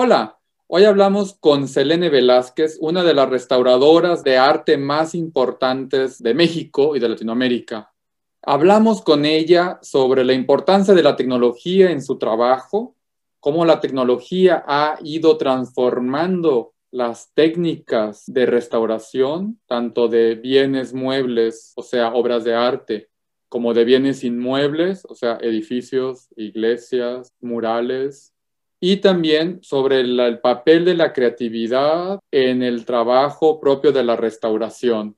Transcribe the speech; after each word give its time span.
Hola, 0.00 0.38
hoy 0.68 0.84
hablamos 0.84 1.34
con 1.40 1.66
Selene 1.66 2.08
Velázquez, 2.08 2.78
una 2.80 3.02
de 3.02 3.14
las 3.14 3.28
restauradoras 3.28 4.22
de 4.22 4.38
arte 4.38 4.76
más 4.76 5.12
importantes 5.12 6.22
de 6.22 6.34
México 6.34 6.94
y 6.94 7.00
de 7.00 7.08
Latinoamérica. 7.08 7.92
Hablamos 8.42 9.02
con 9.02 9.24
ella 9.24 9.80
sobre 9.82 10.22
la 10.24 10.34
importancia 10.34 10.94
de 10.94 11.02
la 11.02 11.16
tecnología 11.16 11.90
en 11.90 12.00
su 12.00 12.16
trabajo, 12.16 12.94
cómo 13.40 13.64
la 13.64 13.80
tecnología 13.80 14.62
ha 14.68 15.00
ido 15.02 15.36
transformando 15.36 16.74
las 16.92 17.32
técnicas 17.34 18.22
de 18.28 18.46
restauración, 18.46 19.58
tanto 19.66 20.06
de 20.06 20.36
bienes 20.36 20.94
muebles, 20.94 21.72
o 21.74 21.82
sea, 21.82 22.14
obras 22.14 22.44
de 22.44 22.54
arte, 22.54 23.08
como 23.48 23.74
de 23.74 23.84
bienes 23.84 24.22
inmuebles, 24.22 25.04
o 25.08 25.16
sea, 25.16 25.38
edificios, 25.42 26.28
iglesias, 26.36 27.34
murales, 27.40 28.32
y 28.80 28.98
también 28.98 29.58
sobre 29.62 30.00
el, 30.00 30.38
papel 30.40 30.84
de 30.84 30.94
la 30.94 31.12
creatividad 31.12 32.20
en 32.30 32.62
el 32.62 32.84
trabajo 32.84 33.60
propio 33.60 33.92
de 33.92 34.04
la 34.04 34.16
restauración. 34.16 35.16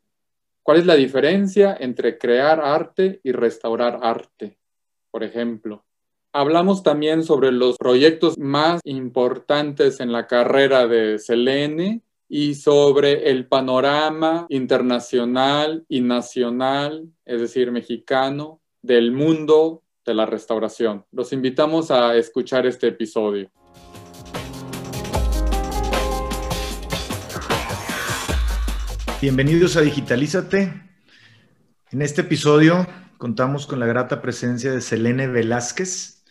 ¿Cuál 0.63 0.79
es 0.79 0.87
la 0.87 0.95
diferencia 0.95 1.77
entre 1.79 2.19
crear 2.19 2.61
arte 2.61 3.21
y 3.23 3.33
restaurar 3.33 4.01
arte, 4.03 4.59
por 5.11 5.25
ejemplo? 5.25 5.85
Hablamos 6.33 6.83
también 6.83 7.25
sobre 7.25 7.51
los 7.51 7.77
proyectos 7.77 8.39
más 8.39 8.81
importantes 8.85 10.01
en 10.01 10.13
la 10.13 10.27
carrera 10.27 10.87
de 10.87 11.19
Selene 11.19 12.03
y 12.29 12.55
sobre 12.55 13.31
el 13.31 13.47
panorama 13.47 14.47
internacional 14.49 15.85
y 15.89 16.01
nacional, 16.01 17.09
es 17.25 17.41
decir, 17.41 17.73
mexicano, 17.73 18.61
del 18.81 19.11
mundo 19.11 19.83
de 20.11 20.15
la 20.15 20.27
restauración. 20.27 21.05
Los 21.13 21.33
invitamos 21.33 21.93
a 21.93 22.17
escuchar 22.17 22.67
este 22.67 22.89
episodio. 22.89 23.49
Bienvenidos 29.23 29.77
a 29.77 29.83
Digitalízate. 29.83 30.83
En 31.93 32.03
este 32.03 32.23
episodio 32.23 32.89
contamos 33.19 33.69
con 33.69 33.79
la 33.79 33.87
grata 33.87 34.21
presencia 34.21 34.73
de 34.73 34.81
Selene 34.81 35.29
Velázquez. 35.29 36.25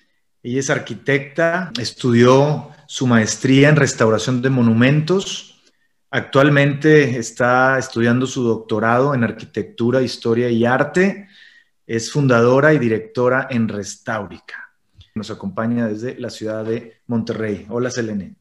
Ella 0.44 0.60
es 0.60 0.70
arquitecta, 0.70 1.72
estudió 1.80 2.72
su 2.86 3.08
maestría 3.08 3.70
en 3.70 3.78
restauración 3.78 4.42
de 4.42 4.50
monumentos. 4.50 5.62
Actualmente 6.12 7.18
está 7.18 7.80
estudiando 7.80 8.28
su 8.28 8.44
doctorado 8.44 9.14
en 9.14 9.24
arquitectura, 9.24 10.02
historia 10.02 10.50
y 10.50 10.66
arte 10.66 11.29
es 11.90 12.12
fundadora 12.12 12.72
y 12.72 12.78
directora 12.78 13.48
en 13.50 13.68
Restaurica. 13.68 14.76
Nos 15.16 15.32
acompaña 15.32 15.88
desde 15.88 16.20
la 16.20 16.30
ciudad 16.30 16.64
de 16.64 17.02
Monterrey. 17.08 17.66
Hola, 17.68 17.90
Selene. 17.90 18.36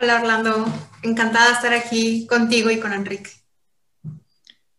Hola, 0.00 0.20
Orlando. 0.20 0.66
Encantada 1.04 1.46
de 1.46 1.52
estar 1.52 1.72
aquí 1.72 2.26
contigo 2.26 2.72
y 2.72 2.80
con 2.80 2.92
Enrique. 2.92 3.30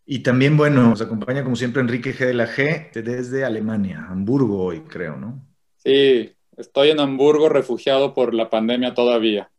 Y 0.04 0.18
también, 0.18 0.58
bueno, 0.58 0.82
nos 0.82 1.00
acompaña 1.00 1.42
como 1.42 1.56
siempre 1.56 1.80
Enrique 1.80 2.14
G 2.14 2.26
de 2.26 2.34
la 2.34 2.46
G 2.46 2.92
desde 2.92 3.42
Alemania, 3.42 4.06
Hamburgo 4.10 4.62
hoy, 4.62 4.80
creo, 4.82 5.16
¿no? 5.16 5.42
Sí, 5.78 6.36
estoy 6.58 6.90
en 6.90 7.00
Hamburgo 7.00 7.48
refugiado 7.48 8.12
por 8.12 8.34
la 8.34 8.50
pandemia 8.50 8.92
todavía. 8.92 9.50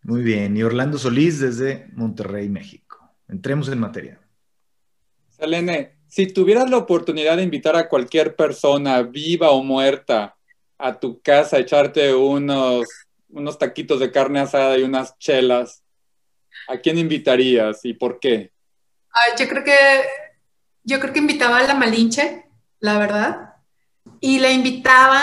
Muy 0.00 0.22
bien, 0.22 0.56
y 0.56 0.62
Orlando 0.62 0.96
Solís 0.96 1.38
desde 1.38 1.90
Monterrey, 1.92 2.48
México. 2.48 3.12
Entremos 3.28 3.68
en 3.68 3.78
materia. 3.78 4.20
Selene, 5.28 5.97
si 6.08 6.26
tuvieras 6.26 6.70
la 6.70 6.78
oportunidad 6.78 7.36
de 7.36 7.42
invitar 7.42 7.76
a 7.76 7.88
cualquier 7.88 8.34
persona, 8.34 9.02
viva 9.02 9.50
o 9.50 9.62
muerta, 9.62 10.36
a 10.78 10.98
tu 10.98 11.20
casa, 11.20 11.56
a 11.56 11.60
echarte 11.60 12.14
unos, 12.14 12.86
unos 13.28 13.58
taquitos 13.58 14.00
de 14.00 14.10
carne 14.10 14.40
asada 14.40 14.78
y 14.78 14.82
unas 14.82 15.18
chelas, 15.18 15.82
¿a 16.68 16.78
quién 16.78 16.98
invitarías 16.98 17.84
y 17.84 17.94
por 17.94 18.18
qué? 18.20 18.52
yo 19.36 19.48
creo 19.48 19.64
que 19.64 19.74
yo 20.84 21.00
creo 21.00 21.12
que 21.12 21.18
invitaba 21.18 21.58
a 21.58 21.64
la 21.64 21.74
Malinche, 21.74 22.46
la 22.80 22.98
verdad, 22.98 23.56
y 24.20 24.38
la 24.38 24.50
invitaba 24.50 25.22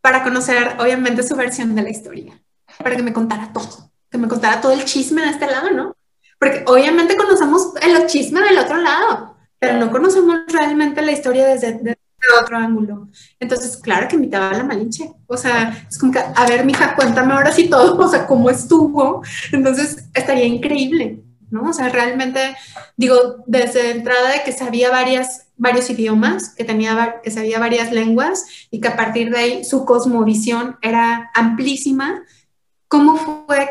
para 0.00 0.22
conocer, 0.22 0.76
obviamente, 0.78 1.22
su 1.22 1.36
versión 1.36 1.74
de 1.74 1.82
la 1.82 1.90
historia, 1.90 2.38
para 2.82 2.96
que 2.96 3.02
me 3.02 3.12
contara 3.12 3.50
todo, 3.52 3.90
que 4.10 4.18
me 4.18 4.28
contara 4.28 4.60
todo 4.60 4.72
el 4.72 4.84
chisme 4.84 5.22
de 5.22 5.30
este 5.30 5.46
lado, 5.46 5.70
¿no? 5.70 5.96
Porque 6.38 6.64
obviamente 6.66 7.16
conocemos 7.16 7.72
el 7.80 8.06
chisme 8.08 8.40
del 8.42 8.58
otro 8.58 8.76
lado, 8.76 9.33
pero 9.64 9.78
no 9.78 9.90
conocemos 9.90 10.40
realmente 10.48 11.00
la 11.00 11.12
historia 11.12 11.46
desde, 11.46 11.96
otro 12.42 12.56
ángulo. 12.56 13.08
Entonces, 13.38 13.76
claro 13.76 14.08
que 14.08 14.16
invitaba 14.16 14.50
a 14.50 14.58
la 14.58 14.64
Malinche. 14.64 15.10
O 15.26 15.36
sea, 15.36 15.86
es 15.88 15.98
como 15.98 16.12
que, 16.12 16.18
a 16.18 16.46
ver, 16.46 16.64
mija, 16.64 16.94
cuéntame 16.96 17.32
ahora 17.32 17.52
sí 17.52 17.68
todo, 17.68 17.98
o 18.04 18.08
sea, 18.08 18.26
cómo 18.26 18.50
estuvo. 18.50 19.22
Entonces, 19.52 20.08
estaría 20.14 20.44
increíble, 20.44 21.22
¿no? 21.50 21.70
O 21.70 21.72
sea, 21.72 21.88
realmente, 21.88 22.56
digo, 22.96 23.44
desde 23.46 23.90
entrada 23.90 24.32
de 24.32 24.42
que 24.42 24.52
sabía 24.52 24.90
varias, 24.90 25.48
varios 25.56 25.88
idiomas, 25.90 26.50
que, 26.50 26.64
tenía, 26.64 27.20
que 27.22 27.30
sabía 27.30 27.58
varias 27.58 27.92
lenguas 27.92 28.46
y 28.70 28.80
que 28.80 28.88
a 28.88 28.96
partir 28.96 29.30
de 29.30 29.38
ahí 29.38 29.64
su 29.64 29.84
cosmovisión 29.84 30.76
era 30.82 31.30
amplísima, 31.34 32.22
¿cómo 32.88 33.16
fue 33.46 33.68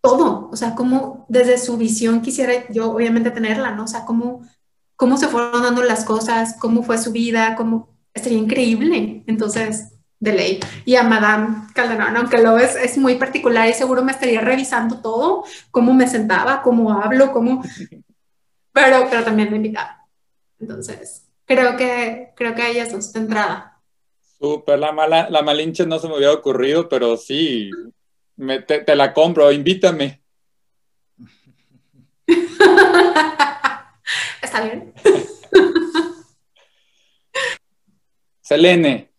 todo? 0.00 0.48
O 0.50 0.56
sea, 0.56 0.74
cómo 0.74 1.26
desde 1.28 1.58
su 1.58 1.76
visión 1.76 2.22
quisiera 2.22 2.66
yo 2.70 2.90
obviamente 2.92 3.30
tenerla, 3.30 3.72
¿no? 3.72 3.84
O 3.84 3.88
sea, 3.88 4.04
cómo 4.04 4.42
cómo 5.00 5.16
se 5.16 5.28
fueron 5.28 5.62
dando 5.62 5.82
las 5.82 6.04
cosas, 6.04 6.56
cómo 6.60 6.82
fue 6.82 6.98
su 6.98 7.10
vida, 7.10 7.56
cómo 7.56 7.88
estaría 8.12 8.36
increíble. 8.36 9.24
Entonces, 9.26 9.94
de 10.18 10.32
ley. 10.34 10.60
Y 10.84 10.96
a 10.96 11.02
Madame 11.02 11.68
Calderón, 11.74 12.18
aunque 12.18 12.36
lo 12.36 12.58
es, 12.58 12.76
es 12.76 12.98
muy 12.98 13.14
particular 13.14 13.66
y 13.66 13.72
seguro 13.72 14.04
me 14.04 14.12
estaría 14.12 14.42
revisando 14.42 15.00
todo, 15.00 15.44
cómo 15.70 15.94
me 15.94 16.06
sentaba, 16.06 16.60
cómo 16.60 16.92
hablo, 16.92 17.32
cómo... 17.32 17.64
Pero, 18.72 19.06
pero 19.08 19.24
también 19.24 19.50
me 19.50 19.56
invitaba. 19.56 20.06
Entonces, 20.58 21.26
creo 21.46 21.78
que, 21.78 22.34
creo 22.36 22.54
que 22.54 22.70
ella 22.70 22.82
es 22.82 23.12
de 23.14 23.20
entrada. 23.20 23.80
Súper, 24.38 24.78
la, 24.78 24.92
mala, 24.92 25.30
la 25.30 25.40
malinche 25.40 25.86
no 25.86 25.98
se 25.98 26.08
me 26.08 26.16
había 26.16 26.30
ocurrido, 26.30 26.90
pero 26.90 27.16
sí, 27.16 27.70
me, 28.36 28.60
te, 28.60 28.80
te 28.80 28.94
la 28.94 29.14
compro, 29.14 29.50
invítame. 29.50 30.20
¿Está 34.42 34.62
bien? 34.62 34.92
Selene, 38.40 39.10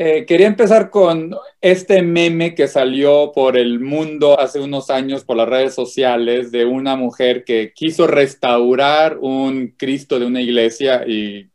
eh, 0.00 0.24
quería 0.26 0.46
empezar 0.46 0.90
con 0.90 1.34
este 1.60 2.02
meme 2.02 2.54
que 2.54 2.68
salió 2.68 3.32
por 3.32 3.56
el 3.56 3.80
mundo 3.80 4.38
hace 4.38 4.60
unos 4.60 4.90
años 4.90 5.24
por 5.24 5.36
las 5.36 5.48
redes 5.48 5.74
sociales 5.74 6.52
de 6.52 6.64
una 6.64 6.94
mujer 6.94 7.42
que 7.44 7.72
quiso 7.74 8.06
restaurar 8.06 9.18
un 9.18 9.74
Cristo 9.76 10.20
de 10.20 10.26
una 10.26 10.40
iglesia 10.40 11.04
y 11.06 11.50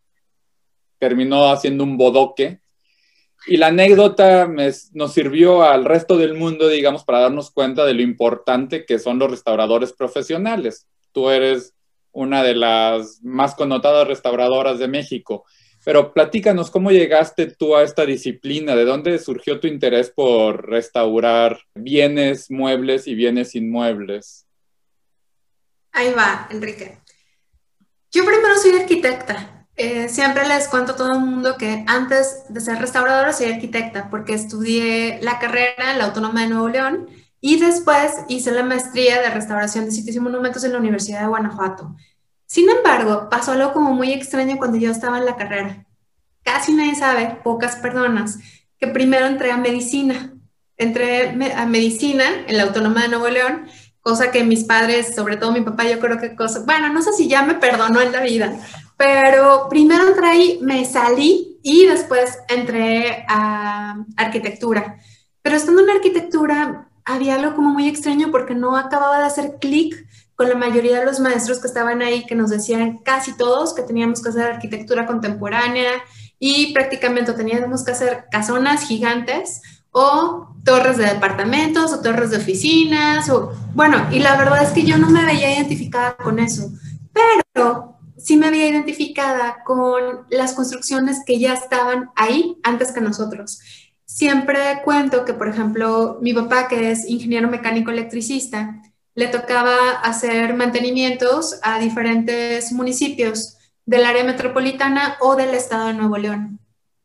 terminó 0.99 1.51
haciendo 1.51 1.85
un 1.85 1.97
bodoque. 1.97 2.59
Y 3.47 3.57
la 3.57 3.67
anécdota 3.67 4.49
nos 4.93 5.13
sirvió 5.13 5.63
al 5.63 5.85
resto 5.85 6.17
del 6.17 6.33
mundo, 6.33 6.67
digamos, 6.67 7.03
para 7.03 7.19
darnos 7.19 7.51
cuenta 7.51 7.85
de 7.85 7.93
lo 7.93 8.01
importante 8.01 8.85
que 8.85 8.99
son 8.99 9.19
los 9.19 9.31
restauradores 9.31 9.93
profesionales. 9.93 10.87
Tú 11.11 11.29
eres 11.29 11.72
una 12.13 12.43
de 12.43 12.55
las 12.55 13.21
más 13.23 13.55
connotadas 13.55 14.07
restauradoras 14.07 14.79
de 14.79 14.87
México. 14.87 15.45
Pero 15.83 16.13
platícanos, 16.13 16.71
¿cómo 16.71 16.91
llegaste 16.91 17.47
tú 17.47 17.75
a 17.75 17.83
esta 17.83 18.05
disciplina? 18.05 18.75
¿De 18.75 18.85
dónde 18.85 19.19
surgió 19.19 19.59
tu 19.59 19.67
interés 19.67 20.09
por 20.09 20.69
restaurar 20.69 21.59
bienes 21.75 22.49
muebles 22.49 23.05
y 23.07 23.15
bienes 23.15 23.53
inmuebles? 23.55 24.47
Ahí 25.91 26.13
va, 26.13 26.47
Enrique. 26.49 26.99
Yo 28.11 28.23
primero 28.23 28.57
soy 28.57 28.79
arquitecta. 28.79 29.67
Eh, 29.75 30.07
siempre 30.07 30.47
les 30.47 30.67
cuento 30.67 30.91
a 30.91 30.95
todo 30.95 31.13
el 31.13 31.19
mundo 31.19 31.57
que 31.57 31.83
antes 31.87 32.43
de 32.47 32.61
ser 32.61 32.77
restauradora 32.77 33.33
soy 33.33 33.51
arquitecta 33.51 34.09
porque 34.11 34.35
estudié 34.35 35.19
la 35.21 35.39
carrera 35.39 35.91
en 35.91 35.97
la 35.97 36.05
Autónoma 36.05 36.41
de 36.41 36.49
Nuevo 36.49 36.69
León 36.69 37.07
y 37.41 37.59
después 37.59 38.13
hice 38.29 38.51
la 38.51 38.63
maestría 38.63 39.19
de 39.19 39.31
restauración 39.31 39.85
de 39.85 39.91
sitios 39.91 40.15
y 40.15 40.19
monumentos 40.19 40.63
en 40.63 40.73
la 40.73 40.77
Universidad 40.77 41.21
de 41.21 41.27
Guanajuato. 41.27 41.95
Sin 42.53 42.69
embargo, 42.69 43.29
pasó 43.31 43.53
algo 43.53 43.73
como 43.73 43.93
muy 43.93 44.13
extraño 44.13 44.57
cuando 44.57 44.77
yo 44.77 44.91
estaba 44.91 45.17
en 45.17 45.25
la 45.25 45.35
carrera. 45.35 45.87
Casi 46.43 46.71
nadie 46.71 46.93
sabe, 46.93 47.39
pocas 47.43 47.77
personas, 47.77 48.37
que 48.77 48.85
primero 48.85 49.25
entré 49.25 49.51
a 49.51 49.57
medicina. 49.57 50.35
Entré 50.77 51.51
a 51.55 51.65
medicina 51.65 52.25
en 52.45 52.57
la 52.57 52.63
Autónoma 52.63 53.01
de 53.01 53.07
Nuevo 53.07 53.27
León, 53.27 53.65
cosa 54.01 54.29
que 54.29 54.43
mis 54.43 54.65
padres, 54.65 55.15
sobre 55.15 55.37
todo 55.37 55.51
mi 55.51 55.61
papá, 55.61 55.85
yo 55.85 55.99
creo 55.99 56.19
que 56.19 56.35
cosa, 56.35 56.59
bueno, 56.63 56.93
no 56.93 57.01
sé 57.01 57.13
si 57.13 57.27
ya 57.27 57.41
me 57.41 57.55
perdonó 57.55 58.01
en 58.01 58.11
la 58.11 58.21
vida, 58.21 58.55
pero 58.97 59.67
primero 59.67 60.09
entré 60.09 60.59
me 60.61 60.85
salí 60.85 61.57
y 61.63 61.87
después 61.87 62.37
entré 62.49 63.25
a 63.29 63.95
arquitectura. 64.15 64.99
Pero 65.41 65.55
estando 65.55 65.81
en 65.81 65.89
arquitectura, 65.89 66.87
había 67.03 67.33
algo 67.33 67.55
como 67.55 67.71
muy 67.71 67.87
extraño 67.87 68.29
porque 68.29 68.53
no 68.53 68.77
acababa 68.77 69.17
de 69.17 69.25
hacer 69.25 69.57
clic 69.59 70.05
con 70.35 70.49
la 70.49 70.55
mayoría 70.55 70.99
de 70.99 71.05
los 71.05 71.19
maestros 71.19 71.59
que 71.59 71.67
estaban 71.67 72.01
ahí, 72.01 72.25
que 72.25 72.35
nos 72.35 72.49
decían 72.49 72.99
casi 72.99 73.35
todos 73.37 73.73
que 73.73 73.83
teníamos 73.83 74.21
que 74.21 74.29
hacer 74.29 74.43
arquitectura 74.43 75.05
contemporánea 75.05 75.91
y 76.39 76.73
prácticamente 76.73 77.33
teníamos 77.33 77.83
que 77.85 77.91
hacer 77.91 78.25
casonas 78.31 78.87
gigantes 78.87 79.61
o 79.91 80.55
torres 80.65 80.97
de 80.97 81.05
departamentos 81.05 81.93
o 81.93 82.01
torres 82.01 82.31
de 82.31 82.37
oficinas, 82.37 83.29
o 83.29 83.53
bueno, 83.75 84.07
y 84.11 84.19
la 84.19 84.35
verdad 84.35 84.63
es 84.63 84.69
que 84.71 84.83
yo 84.83 84.97
no 84.97 85.09
me 85.09 85.23
veía 85.23 85.55
identificada 85.55 86.17
con 86.17 86.39
eso, 86.39 86.71
pero 87.13 87.97
sí 88.17 88.37
me 88.37 88.47
había 88.47 88.67
identificada 88.67 89.63
con 89.63 90.25
las 90.29 90.53
construcciones 90.53 91.21
que 91.25 91.39
ya 91.39 91.53
estaban 91.53 92.09
ahí 92.15 92.57
antes 92.63 92.91
que 92.91 93.01
nosotros. 93.01 93.59
Siempre 94.05 94.81
cuento 94.83 95.25
que, 95.25 95.33
por 95.33 95.47
ejemplo, 95.47 96.17
mi 96.21 96.33
papá, 96.33 96.67
que 96.67 96.91
es 96.91 97.07
ingeniero 97.09 97.49
mecánico 97.49 97.91
electricista, 97.91 98.81
le 99.15 99.27
tocaba 99.27 99.91
hacer 100.03 100.53
mantenimientos 100.55 101.59
a 101.61 101.79
diferentes 101.79 102.71
municipios 102.71 103.57
del 103.85 104.05
área 104.05 104.23
metropolitana 104.23 105.17
o 105.19 105.35
del 105.35 105.53
estado 105.53 105.87
de 105.87 105.93
Nuevo 105.93 106.17
León. 106.17 106.59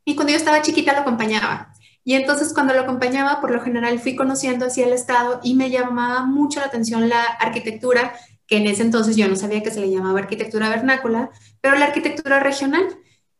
Y 0.05 0.15
cuando 0.15 0.31
yo 0.31 0.37
estaba 0.37 0.61
chiquita 0.61 0.93
lo 0.93 0.99
acompañaba. 0.99 1.73
Y 2.03 2.15
entonces 2.15 2.53
cuando 2.53 2.73
lo 2.73 2.81
acompañaba, 2.81 3.41
por 3.41 3.51
lo 3.51 3.61
general 3.61 3.99
fui 3.99 4.15
conociendo 4.15 4.65
hacia 4.65 4.87
el 4.87 4.93
estado 4.93 5.39
y 5.43 5.53
me 5.53 5.69
llamaba 5.69 6.25
mucho 6.25 6.59
la 6.59 6.67
atención 6.67 7.09
la 7.09 7.21
arquitectura, 7.21 8.13
que 8.47 8.57
en 8.57 8.65
ese 8.65 8.81
entonces 8.81 9.15
yo 9.15 9.27
no 9.27 9.35
sabía 9.35 9.61
que 9.61 9.69
se 9.69 9.79
le 9.79 9.91
llamaba 9.91 10.19
arquitectura 10.19 10.69
vernácula, 10.69 11.29
pero 11.61 11.75
la 11.75 11.85
arquitectura 11.85 12.39
regional. 12.39 12.83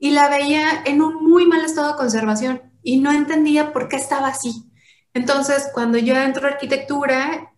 Y 0.01 0.11
la 0.11 0.29
veía 0.29 0.83
en 0.85 1.01
un 1.01 1.15
muy 1.27 1.45
mal 1.45 1.65
estado 1.65 1.91
de 1.91 1.97
conservación 1.97 2.61
y 2.83 2.99
no 2.99 3.11
entendía 3.11 3.73
por 3.73 3.89
qué 3.89 3.97
estaba 3.97 4.27
así. 4.27 4.71
Entonces, 5.13 5.69
cuando 5.73 5.97
yo 5.97 6.15
entro 6.15 6.47
a 6.47 6.51
arquitectura, 6.51 7.51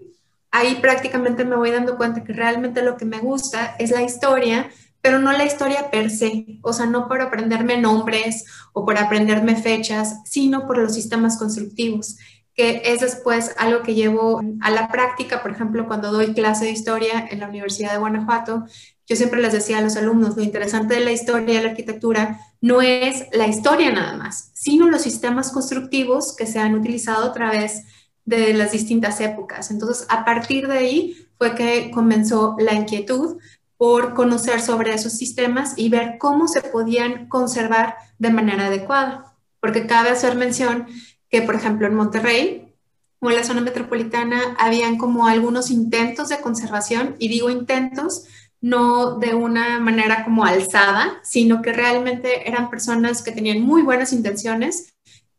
ahí 0.51 0.75
prácticamente 0.75 1.45
me 1.45 1.55
voy 1.55 1.71
dando 1.71 1.97
cuenta 1.97 2.23
que 2.23 2.33
realmente 2.33 2.81
lo 2.81 2.97
que 2.97 3.05
me 3.05 3.19
gusta 3.19 3.75
es 3.79 3.91
la 3.91 4.03
historia, 4.03 4.69
pero 5.01 5.19
no 5.19 5.31
la 5.31 5.45
historia 5.45 5.89
per 5.89 6.11
se, 6.11 6.59
o 6.61 6.73
sea, 6.73 6.85
no 6.85 7.07
por 7.07 7.21
aprenderme 7.21 7.77
nombres 7.77 8.45
o 8.73 8.85
por 8.85 8.97
aprenderme 8.97 9.55
fechas, 9.55 10.19
sino 10.25 10.67
por 10.67 10.77
los 10.77 10.93
sistemas 10.93 11.37
constructivos, 11.37 12.17
que 12.53 12.81
es 12.85 12.99
después 12.99 13.55
algo 13.57 13.81
que 13.81 13.95
llevo 13.95 14.41
a 14.61 14.69
la 14.69 14.89
práctica, 14.89 15.41
por 15.41 15.51
ejemplo, 15.51 15.87
cuando 15.87 16.11
doy 16.11 16.33
clase 16.33 16.65
de 16.65 16.71
historia 16.71 17.27
en 17.31 17.39
la 17.39 17.47
Universidad 17.47 17.93
de 17.93 17.97
Guanajuato, 17.97 18.65
yo 19.07 19.15
siempre 19.15 19.41
les 19.41 19.53
decía 19.53 19.79
a 19.79 19.81
los 19.81 19.97
alumnos, 19.97 20.37
lo 20.37 20.43
interesante 20.43 20.95
de 20.95 21.01
la 21.01 21.11
historia 21.11 21.57
de 21.57 21.63
la 21.63 21.71
arquitectura 21.71 22.39
no 22.61 22.81
es 22.81 23.25
la 23.33 23.47
historia 23.47 23.91
nada 23.91 24.15
más, 24.15 24.51
sino 24.53 24.87
los 24.87 25.01
sistemas 25.01 25.51
constructivos 25.51 26.35
que 26.35 26.45
se 26.45 26.59
han 26.59 26.75
utilizado 26.75 27.25
a 27.25 27.33
través 27.33 27.83
de 27.83 28.00
las 28.25 28.71
distintas 28.71 29.19
épocas. 29.21 29.71
Entonces, 29.71 30.05
a 30.09 30.23
partir 30.25 30.67
de 30.67 30.77
ahí 30.77 31.27
fue 31.37 31.55
que 31.55 31.91
comenzó 31.91 32.55
la 32.59 32.73
inquietud 32.73 33.37
por 33.77 34.13
conocer 34.13 34.61
sobre 34.61 34.93
esos 34.93 35.13
sistemas 35.13 35.73
y 35.75 35.89
ver 35.89 36.17
cómo 36.19 36.47
se 36.47 36.61
podían 36.61 37.27
conservar 37.27 37.95
de 38.19 38.29
manera 38.29 38.67
adecuada. 38.67 39.35
Porque 39.59 39.87
cabe 39.87 40.09
hacer 40.09 40.35
mención 40.35 40.85
que, 41.29 41.41
por 41.41 41.55
ejemplo, 41.55 41.87
en 41.87 41.95
Monterrey 41.95 42.75
o 43.19 43.29
en 43.29 43.35
la 43.37 43.43
zona 43.43 43.61
metropolitana 43.61 44.55
habían 44.59 44.97
como 44.97 45.27
algunos 45.27 45.71
intentos 45.71 46.29
de 46.29 46.41
conservación, 46.41 47.15
y 47.19 47.27
digo 47.27 47.49
intentos 47.49 48.25
no 48.61 49.17
de 49.17 49.33
una 49.33 49.79
manera 49.79 50.23
como 50.23 50.45
alzada, 50.45 51.19
sino 51.23 51.61
que 51.63 51.73
realmente 51.73 52.47
eran 52.47 52.69
personas 52.69 53.23
que 53.23 53.31
tenían 53.31 53.61
muy 53.61 53.81
buenas 53.81 54.13
intenciones, 54.13 54.90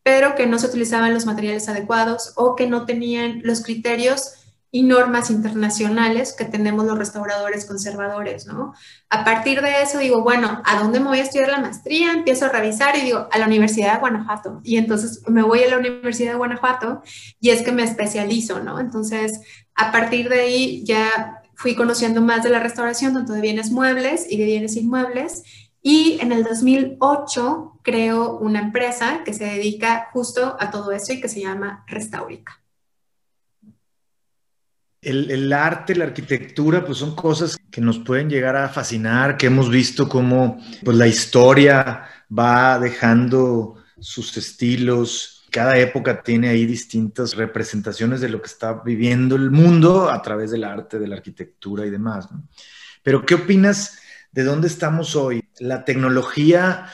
pero 0.03 0.35
que 0.35 0.45
no 0.45 0.59
se 0.59 0.67
utilizaban 0.67 1.13
los 1.13 1.25
materiales 1.25 1.69
adecuados 1.69 2.33
o 2.35 2.55
que 2.55 2.67
no 2.67 2.85
tenían 2.85 3.41
los 3.43 3.63
criterios 3.63 4.33
y 4.75 4.81
normas 4.81 5.29
internacionales 5.29 6.33
que 6.33 6.45
tenemos 6.45 6.85
los 6.85 6.97
restauradores 6.97 7.65
conservadores, 7.65 8.47
¿no? 8.47 8.73
A 9.11 9.23
partir 9.23 9.61
de 9.61 9.83
eso 9.83 9.99
digo, 9.99 10.23
bueno, 10.23 10.63
¿a 10.65 10.79
dónde 10.79 10.99
me 10.99 11.09
voy 11.09 11.19
a 11.19 11.21
estudiar 11.21 11.49
la 11.49 11.59
maestría? 11.59 12.11
Empiezo 12.11 12.45
a 12.45 12.49
revisar 12.49 12.97
y 12.97 13.01
digo, 13.01 13.27
a 13.31 13.37
la 13.37 13.45
Universidad 13.45 13.93
de 13.93 13.99
Guanajuato. 13.99 14.61
Y 14.63 14.77
entonces 14.77 15.21
me 15.27 15.43
voy 15.43 15.61
a 15.63 15.69
la 15.69 15.77
Universidad 15.77 16.31
de 16.31 16.37
Guanajuato 16.37 17.03
y 17.39 17.51
es 17.51 17.61
que 17.61 17.71
me 17.71 17.83
especializo, 17.83 18.61
¿no? 18.61 18.79
Entonces, 18.79 19.41
a 19.75 19.91
partir 19.91 20.27
de 20.27 20.41
ahí 20.41 20.83
ya 20.83 21.43
fui 21.53 21.75
conociendo 21.75 22.21
más 22.21 22.41
de 22.41 22.49
la 22.49 22.59
restauración, 22.59 23.13
tanto 23.13 23.33
de 23.33 23.41
bienes 23.41 23.69
muebles 23.69 24.25
y 24.27 24.37
de 24.37 24.45
bienes 24.45 24.75
inmuebles. 24.75 25.43
Y 25.83 26.17
en 26.21 26.31
el 26.31 26.43
2008 26.43 27.79
creo 27.83 28.37
una 28.37 28.61
empresa 28.61 29.21
que 29.23 29.33
se 29.33 29.43
dedica 29.43 30.09
justo 30.11 30.57
a 30.59 30.71
todo 30.71 30.91
eso 30.91 31.13
y 31.13 31.21
que 31.21 31.29
se 31.29 31.41
llama 31.41 31.83
Restaurica 31.87 32.63
el, 35.03 35.53
arte, 35.53 35.95
la 35.95 36.05
arquitectura, 36.05 36.85
pues 36.85 36.99
son 36.99 37.15
cosas 37.15 37.57
que 37.69 37.81
nos 37.81 37.99
pueden 37.99 38.29
llegar 38.29 38.55
a 38.55 38.69
fascinar, 38.69 39.37
que 39.37 39.47
hemos 39.47 39.69
visto 39.69 40.07
cómo 40.07 40.59
pues, 40.83 40.97
la 40.97 41.07
historia 41.07 42.07
va 42.37 42.79
dejando 42.79 43.75
sus 43.99 44.35
estilos. 44.37 45.45
Cada 45.51 45.77
época 45.77 46.23
tiene 46.23 46.49
ahí 46.49 46.65
distintas 46.65 47.35
representaciones 47.35 48.21
de 48.21 48.29
lo 48.29 48.41
que 48.41 48.47
está 48.47 48.81
viviendo 48.83 49.35
el 49.35 49.51
mundo 49.51 50.09
a 50.09 50.21
través 50.21 50.51
del 50.51 50.63
arte, 50.63 50.99
de 50.99 51.07
la 51.07 51.17
arquitectura 51.17 51.85
y 51.85 51.89
demás. 51.89 52.27
Pero, 53.03 53.25
¿qué 53.25 53.35
opinas 53.35 53.99
de 54.33 54.43
dónde 54.43 54.67
estamos 54.67 55.15
hoy? 55.15 55.47
¿La 55.59 55.85
tecnología 55.85 56.87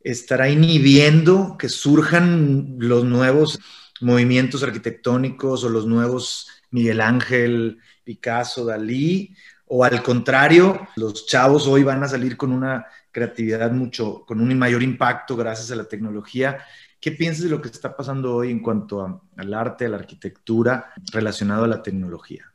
estará 0.00 0.48
inhibiendo 0.48 1.56
que 1.58 1.68
surjan 1.68 2.76
los 2.78 3.04
nuevos 3.04 3.58
movimientos 4.00 4.62
arquitectónicos 4.62 5.64
o 5.64 5.68
los 5.68 5.86
nuevos 5.86 6.48
Miguel 6.70 7.00
Ángel, 7.00 7.78
Picasso, 8.04 8.64
Dalí, 8.64 9.34
o 9.66 9.84
al 9.84 10.02
contrario, 10.02 10.88
los 10.96 11.26
chavos 11.26 11.66
hoy 11.66 11.82
van 11.82 12.02
a 12.04 12.08
salir 12.08 12.36
con 12.36 12.52
una 12.52 12.86
creatividad 13.10 13.72
mucho, 13.72 14.24
con 14.26 14.40
un 14.40 14.56
mayor 14.58 14.82
impacto 14.82 15.36
gracias 15.36 15.70
a 15.70 15.76
la 15.76 15.84
tecnología. 15.84 16.58
¿Qué 17.00 17.12
piensas 17.12 17.44
de 17.44 17.50
lo 17.50 17.60
que 17.60 17.68
está 17.68 17.96
pasando 17.96 18.36
hoy 18.36 18.50
en 18.50 18.60
cuanto 18.60 19.22
al 19.36 19.54
arte, 19.54 19.86
a 19.86 19.88
la 19.88 19.96
arquitectura 19.96 20.92
relacionado 21.12 21.64
a 21.64 21.68
la 21.68 21.82
tecnología? 21.82 22.52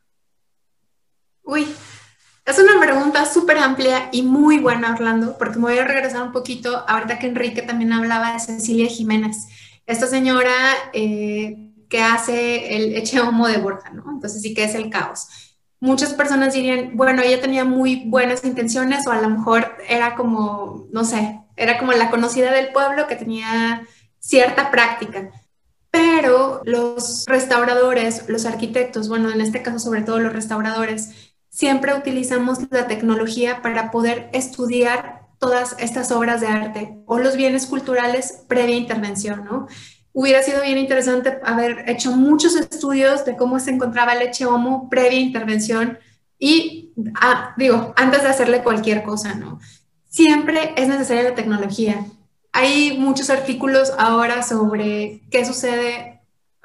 Uy, 1.43 1.67
es 2.49 2.57
una 2.57 2.79
pregunta 2.79 3.25
súper 3.25 3.59
amplia 3.59 4.09
y 4.11 4.23
muy 4.23 4.57
buena, 4.57 4.93
Orlando, 4.93 5.37
porque 5.37 5.59
me 5.59 5.65
voy 5.65 5.77
a 5.77 5.85
regresar 5.85 6.23
un 6.23 6.31
poquito, 6.31 6.83
ahorita 6.87 7.19
que 7.19 7.27
Enrique 7.27 7.61
también 7.61 7.93
hablaba 7.93 8.33
de 8.33 8.39
Cecilia 8.39 8.87
Jiménez. 8.87 9.47
Esta 9.85 10.07
señora 10.07 10.51
eh, 10.93 11.71
que 11.87 12.01
hace 12.01 12.75
el 12.75 12.95
Eche 12.95 13.19
Homo 13.19 13.47
de 13.47 13.57
Borja, 13.57 13.91
¿no? 13.91 14.03
Entonces 14.11 14.41
sí 14.41 14.55
que 14.55 14.63
es 14.63 14.73
el 14.73 14.89
caos. 14.89 15.27
Muchas 15.79 16.13
personas 16.13 16.53
dirían, 16.53 16.97
bueno, 16.97 17.21
ella 17.21 17.39
tenía 17.39 17.65
muy 17.65 18.03
buenas 18.07 18.43
intenciones 18.43 19.05
o 19.05 19.11
a 19.11 19.21
lo 19.21 19.29
mejor 19.29 19.77
era 19.87 20.15
como, 20.15 20.87
no 20.91 21.05
sé, 21.05 21.39
era 21.55 21.77
como 21.77 21.93
la 21.93 22.09
conocida 22.09 22.51
del 22.51 22.71
pueblo 22.71 23.07
que 23.07 23.15
tenía 23.15 23.83
cierta 24.19 24.71
práctica. 24.71 25.29
Pero 25.91 26.61
los 26.65 27.25
restauradores, 27.27 28.27
los 28.27 28.45
arquitectos, 28.45 29.07
bueno, 29.07 29.31
en 29.31 29.41
este 29.41 29.61
caso 29.61 29.79
sobre 29.79 30.01
todo 30.01 30.19
los 30.19 30.33
restauradores, 30.33 31.28
siempre 31.59 31.93
utilizamos 31.93 32.59
la 32.71 32.87
tecnología 32.87 33.61
para 33.61 33.91
poder 33.91 34.29
estudiar 34.31 35.27
todas 35.39 35.75
estas 35.77 36.09
obras 36.09 36.39
de 36.39 36.47
arte 36.47 36.97
o 37.05 37.19
los 37.19 37.35
bienes 37.35 37.65
culturales 37.65 38.45
previa 38.47 38.77
intervención, 38.77 39.43
¿no? 39.43 39.67
hubiera 40.13 40.41
sido 40.41 40.61
bien 40.61 40.77
interesante 40.77 41.37
haber 41.43 41.89
hecho 41.89 42.13
muchos 42.13 42.55
estudios 42.55 43.25
de 43.25 43.35
cómo 43.35 43.59
se 43.59 43.71
encontraba 43.71 44.15
leche 44.15 44.45
homo 44.45 44.89
previa 44.89 45.19
intervención 45.19 45.99
y, 46.37 46.93
ah, 47.19 47.53
digo, 47.57 47.93
antes 47.97 48.23
de 48.23 48.29
hacerle 48.29 48.63
cualquier 48.63 49.03
cosa, 49.03 49.35
¿no? 49.35 49.59
Siempre 50.07 50.73
es 50.77 50.87
necesaria 50.87 51.23
la 51.23 51.35
tecnología. 51.35 52.05
Hay 52.53 52.97
muchos 52.97 53.29
artículos 53.29 53.91
ahora 53.97 54.43
sobre 54.43 55.23
qué 55.29 55.43
sucede 55.43 56.21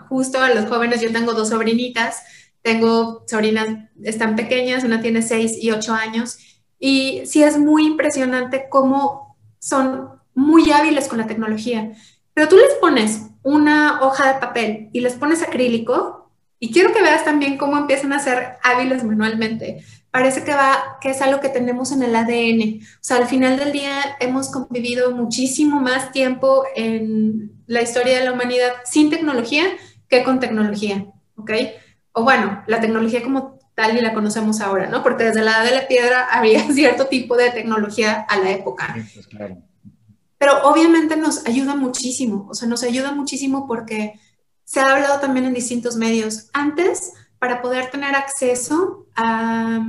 justo 0.09 0.39
a 0.39 0.55
los 0.55 0.67
jóvenes. 0.67 1.01
Yo 1.01 1.11
tengo 1.13 1.33
dos 1.33 1.49
sobrinitas, 1.49 2.23
tengo 2.65 3.25
sobrinas, 3.27 3.69
están 4.03 4.37
pequeñas, 4.37 4.85
una 4.85 5.03
tiene 5.03 5.21
seis 5.21 5.59
y 5.61 5.71
ocho 5.71 5.93
años, 5.93 6.39
y 6.79 7.21
sí 7.27 7.43
es 7.43 7.59
muy 7.59 7.87
impresionante 7.87 8.69
cómo 8.71 9.37
son 9.59 10.09
muy 10.35 10.73
hábiles 10.73 11.07
con 11.07 11.19
la 11.19 11.27
tecnología. 11.27 11.93
Pero 12.33 12.49
tú 12.49 12.57
les 12.57 12.73
pones 12.81 13.27
una 13.43 14.01
hoja 14.01 14.33
de 14.33 14.41
papel 14.41 14.89
y 14.95 15.01
les 15.01 15.13
pones 15.13 15.43
acrílico, 15.43 16.31
y 16.59 16.73
quiero 16.73 16.95
que 16.95 17.03
veas 17.03 17.23
también 17.23 17.59
cómo 17.59 17.77
empiezan 17.77 18.15
a 18.15 18.19
ser 18.19 18.57
hábiles 18.63 19.05
manualmente. 19.05 19.85
Parece 20.11 20.43
que 20.43 20.55
va, 20.55 20.97
que 21.03 21.11
es 21.11 21.21
algo 21.21 21.41
que 21.41 21.51
tenemos 21.51 21.93
en 21.93 22.03
el 22.03 22.17
ADN. 22.17 22.81
O 22.83 22.99
sea, 23.03 23.19
al 23.19 23.27
final 23.27 23.59
del 23.59 23.73
día 23.73 24.17
hemos 24.21 24.51
convivido 24.51 25.11
muchísimo 25.11 25.81
más 25.81 26.13
tiempo 26.13 26.65
en 26.75 27.53
la 27.67 27.83
historia 27.83 28.19
de 28.19 28.25
la 28.25 28.33
humanidad 28.33 28.73
sin 28.87 29.11
tecnología 29.11 29.65
que 30.09 30.25
con 30.25 30.41
tecnología, 30.41 31.05
¿ok? 31.37 31.51
O 32.15 32.23
bueno, 32.23 32.63
la 32.67 32.81
tecnología 32.81 33.23
como 33.23 33.59
tal 33.75 33.99
y 33.99 34.01
la 34.01 34.15
conocemos 34.15 34.61
ahora, 34.61 34.89
¿no? 34.89 35.03
Porque 35.03 35.25
desde 35.25 35.43
la 35.43 35.51
edad 35.51 35.65
de 35.65 35.77
la 35.77 35.89
piedra 35.89 36.29
había 36.33 36.63
cierto 36.73 37.07
tipo 37.07 37.37
de 37.37 37.51
tecnología 37.51 38.25
a 38.29 38.39
la 38.39 38.51
época. 38.51 38.95
Pues 39.15 39.27
claro. 39.27 39.59
Pero 40.39 40.63
obviamente 40.65 41.17
nos 41.17 41.47
ayuda 41.47 41.75
muchísimo, 41.75 42.49
o 42.51 42.55
sea, 42.55 42.69
nos 42.69 42.83
ayuda 42.83 43.13
muchísimo 43.13 43.67
porque 43.67 44.19
se 44.65 44.81
ha 44.81 44.93
hablado 44.93 45.21
también 45.21 45.47
en 45.47 45.55
distintos 45.55 45.97
medios. 45.97 46.49
Antes, 46.53 47.13
para 47.39 47.63
poder 47.63 47.91
tener 47.91 48.15
acceso 48.15 49.07
a, 49.17 49.85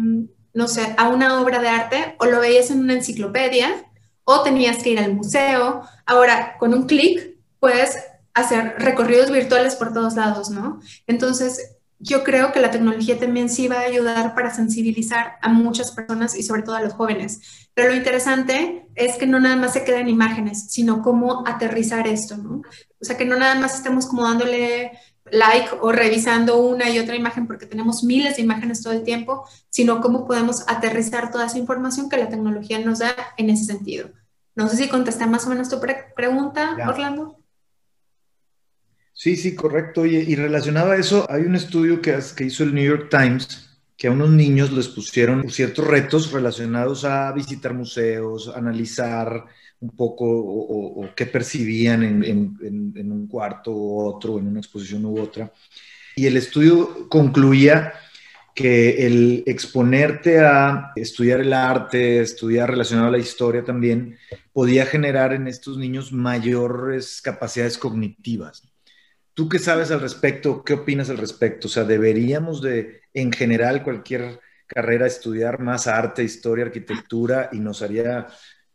no 0.54 0.68
sé, 0.68 0.96
a 0.98 1.10
una 1.10 1.42
obra 1.42 1.60
de 1.60 1.70
arte, 1.70 2.16
o 2.20 2.26
lo 2.26 2.40
veías 2.40 2.72
en 2.72 2.80
una 2.80 2.94
enciclopedia, 2.94 3.86
o 4.24 4.42
tenías 4.42 4.82
que 4.82 4.92
ir 4.92 5.00
al 5.00 5.14
museo. 5.14 5.84
Ahora, 6.06 6.58
con 6.58 6.74
un 6.74 6.88
clic, 6.88 7.38
puedes 7.60 7.98
hacer 8.34 8.76
recorridos 8.80 9.32
virtuales 9.32 9.76
por 9.76 9.94
todos 9.94 10.16
lados, 10.16 10.50
¿no? 10.50 10.82
Entonces, 11.08 11.75
yo 12.00 12.24
creo 12.24 12.52
que 12.52 12.60
la 12.60 12.72
tecnología 12.72 13.18
también 13.18 13.50
sí 13.50 13.68
va 13.68 13.80
a 13.80 13.86
ayudar 13.86 14.36
para 14.36 14.54
sensibilizar 14.54 15.38
a 15.42 15.50
muchas 15.50 15.92
personas 15.92 16.36
y 16.36 16.44
sobre 16.44 16.64
todo 16.64 16.76
a 16.76 16.82
los 16.82 16.94
jóvenes. 16.94 17.68
Pero 17.74 17.90
lo 17.90 17.96
interesante 17.96 18.88
es 18.96 19.18
que 19.18 19.28
no 19.28 19.40
nada 19.40 19.56
más 19.56 19.74
se 19.74 19.84
queden 19.84 20.10
imágenes, 20.10 20.68
sino 20.70 21.02
cómo 21.02 21.48
aterrizar 21.48 22.08
esto, 22.08 22.38
¿no? 22.38 22.62
O 23.02 23.06
sea, 23.06 23.18
que 23.18 23.26
no 23.26 23.38
nada 23.38 23.56
más 23.56 23.76
estemos 23.76 24.08
como 24.08 24.24
dándole 24.24 24.92
like 25.32 25.70
o 25.82 25.92
revisando 25.92 26.58
una 26.58 26.90
y 26.90 27.00
otra 27.00 27.16
imagen 27.16 27.48
porque 27.48 27.66
tenemos 27.66 28.04
miles 28.04 28.36
de 28.36 28.44
imágenes 28.44 28.84
todo 28.84 28.94
el 28.94 29.04
tiempo, 29.04 29.48
sino 29.70 30.02
cómo 30.02 30.28
podemos 30.28 30.64
aterrizar 30.68 31.32
toda 31.32 31.48
esa 31.48 31.58
información 31.58 32.10
que 32.10 32.18
la 32.18 32.30
tecnología 32.30 32.80
nos 32.80 33.00
da 33.00 33.16
en 33.38 33.50
ese 33.50 33.66
sentido. 33.66 34.10
No 34.56 34.70
sé 34.70 34.78
si 34.78 34.88
contesté 34.88 35.26
más 35.26 35.46
o 35.46 35.50
menos 35.50 35.70
tu 35.70 35.80
pregunta, 36.16 36.78
Orlando. 36.88 37.45
Sí, 39.16 39.36
sí, 39.36 39.56
correcto. 39.56 40.06
y 40.06 40.36
relacionado 40.36 40.92
a 40.92 40.98
eso, 40.98 41.26
hay 41.30 41.42
un 41.44 41.56
estudio 41.56 42.02
que, 42.02 42.20
que 42.36 42.44
hizo 42.44 42.64
el 42.64 42.76
New 42.76 42.86
York 42.86 43.08
Times 43.10 43.66
que 43.98 44.08
a 44.08 44.12
unos 44.12 44.30
niños 44.30 44.72
les 44.72 44.88
pusieron 44.90 45.50
ciertos 45.50 45.88
retos 45.88 46.32
relacionados 46.32 47.06
a 47.06 47.32
visitar 47.32 47.74
museos, 47.74 48.52
analizar 48.54 49.46
un 49.80 49.96
poco 49.96 50.26
o, 50.28 51.10
qué 51.16 51.26
percibían 51.26 52.04
en, 52.04 53.12
un 53.12 53.28
cuarto 53.28 53.72
u 53.72 54.00
otro, 54.02 54.38
en 54.38 54.48
una 54.48 54.60
exposición 54.60 55.06
u 55.06 55.20
otra. 55.20 55.52
Y 56.16 56.26
el 56.26 56.38
estudio 56.38 57.08
concluía 57.10 57.94
que 58.54 59.06
el 59.06 59.44
exponerte 59.46 60.40
a 60.40 60.92
estudiar 60.96 61.42
el 61.42 61.54
arte, 61.54 62.22
estudiar 62.22 62.72
relacionado 62.72 63.10
a 63.10 63.12
la 63.12 63.18
historia 63.18 63.64
también, 63.64 64.18
podía 64.54 64.86
generar 64.86 65.34
en 65.34 65.48
estos 65.48 65.78
niños 65.78 66.14
mayores 66.14 67.22
capacidades 67.22 67.78
cognitivas. 67.78 68.64
¿Tú 69.36 69.50
qué 69.50 69.60
sabes 69.60 69.92
al 69.92 70.00
respecto? 70.00 70.64
¿Qué 70.64 70.74
opinas 70.74 71.10
al 71.10 71.18
respecto? 71.18 71.68
O 71.68 71.70
sea, 71.70 71.84
¿deberíamos 71.84 72.62
de, 72.62 73.02
en 73.14 73.34
general, 73.34 73.84
cualquier 73.84 74.40
carrera 74.66 75.06
estudiar 75.06 75.60
más 75.60 75.88
arte, 75.88 76.24
historia, 76.24 76.64
arquitectura 76.64 77.50
y 77.52 77.60
nos 77.60 77.82
haría 77.82 78.28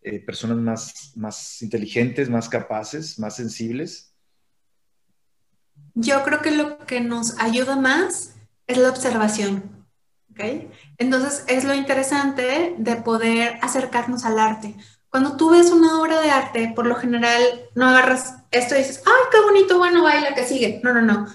eh, 0.02 0.20
personas 0.20 0.58
más, 0.58 1.12
más 1.16 1.62
inteligentes, 1.62 2.28
más 2.28 2.50
capaces, 2.50 3.18
más 3.18 3.36
sensibles? 3.36 4.12
Yo 5.94 6.22
creo 6.24 6.42
que 6.42 6.50
lo 6.50 6.78
que 6.80 7.00
nos 7.00 7.38
ayuda 7.38 7.76
más 7.76 8.36
es 8.66 8.76
la 8.76 8.90
observación. 8.90 9.86
¿okay? 10.30 10.70
Entonces, 10.98 11.42
es 11.48 11.64
lo 11.64 11.72
interesante 11.72 12.74
de 12.76 12.96
poder 12.96 13.58
acercarnos 13.62 14.26
al 14.26 14.38
arte. 14.38 14.76
Cuando 15.10 15.36
tú 15.36 15.50
ves 15.50 15.70
una 15.70 16.00
obra 16.00 16.20
de 16.20 16.30
arte, 16.30 16.72
por 16.74 16.86
lo 16.86 16.94
general 16.94 17.42
no 17.74 17.88
agarras 17.88 18.36
esto 18.50 18.74
y 18.74 18.78
dices, 18.78 19.02
ay, 19.04 19.28
qué 19.30 19.40
bonito, 19.40 19.78
bueno, 19.78 20.04
baila, 20.04 20.34
que 20.34 20.44
sigue. 20.44 20.80
No, 20.82 20.92
no, 20.92 21.02
no. 21.02 21.26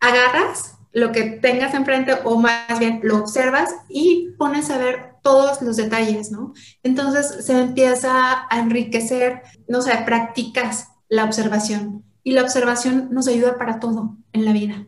Agarras 0.00 0.76
lo 0.92 1.12
que 1.12 1.24
tengas 1.24 1.74
enfrente 1.74 2.16
o 2.24 2.38
más 2.38 2.78
bien 2.78 3.00
lo 3.02 3.18
observas 3.18 3.74
y 3.88 4.30
pones 4.38 4.70
a 4.70 4.78
ver 4.78 5.14
todos 5.22 5.62
los 5.62 5.76
detalles, 5.76 6.30
¿no? 6.30 6.54
Entonces 6.82 7.44
se 7.44 7.58
empieza 7.58 8.46
a 8.48 8.58
enriquecer, 8.58 9.42
no 9.68 9.82
sé, 9.82 9.92
practicas 10.04 10.88
la 11.08 11.24
observación 11.24 12.04
y 12.22 12.32
la 12.32 12.42
observación 12.42 13.08
nos 13.10 13.28
ayuda 13.28 13.58
para 13.58 13.80
todo 13.80 14.16
en 14.32 14.44
la 14.44 14.52
vida, 14.52 14.86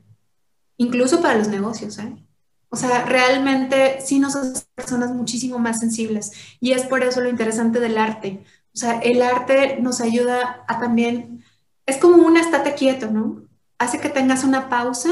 incluso 0.77 1.21
para 1.21 1.39
los 1.39 1.49
negocios, 1.49 1.99
¿eh? 1.99 2.22
O 2.75 2.77
sea, 2.77 3.05
realmente 3.05 4.01
sí 4.01 4.19
nos 4.19 4.35
hace 4.35 4.65
personas 4.75 5.11
muchísimo 5.11 5.59
más 5.59 5.81
sensibles 5.81 6.33
y 6.59 6.73
es 6.73 6.87
por 6.87 7.05
eso 7.05 7.21
lo 7.21 7.29
interesante 7.29 7.81
del 7.81 7.99
arte. 7.99 8.43
O 8.75 8.79
sea, 8.79 8.99
el 9.01 9.21
arte 9.21 9.77
nos 9.83 10.01
ayuda 10.01 10.65
a 10.67 10.81
también, 10.81 11.45
es 11.85 11.99
como 11.99 12.27
un 12.27 12.39
estate 12.39 12.75
quieto, 12.75 13.11
¿no? 13.11 13.43
Hace 13.79 14.01
que 14.01 14.09
tengas 14.09 14.43
una 14.43 14.71
pausa 14.71 15.11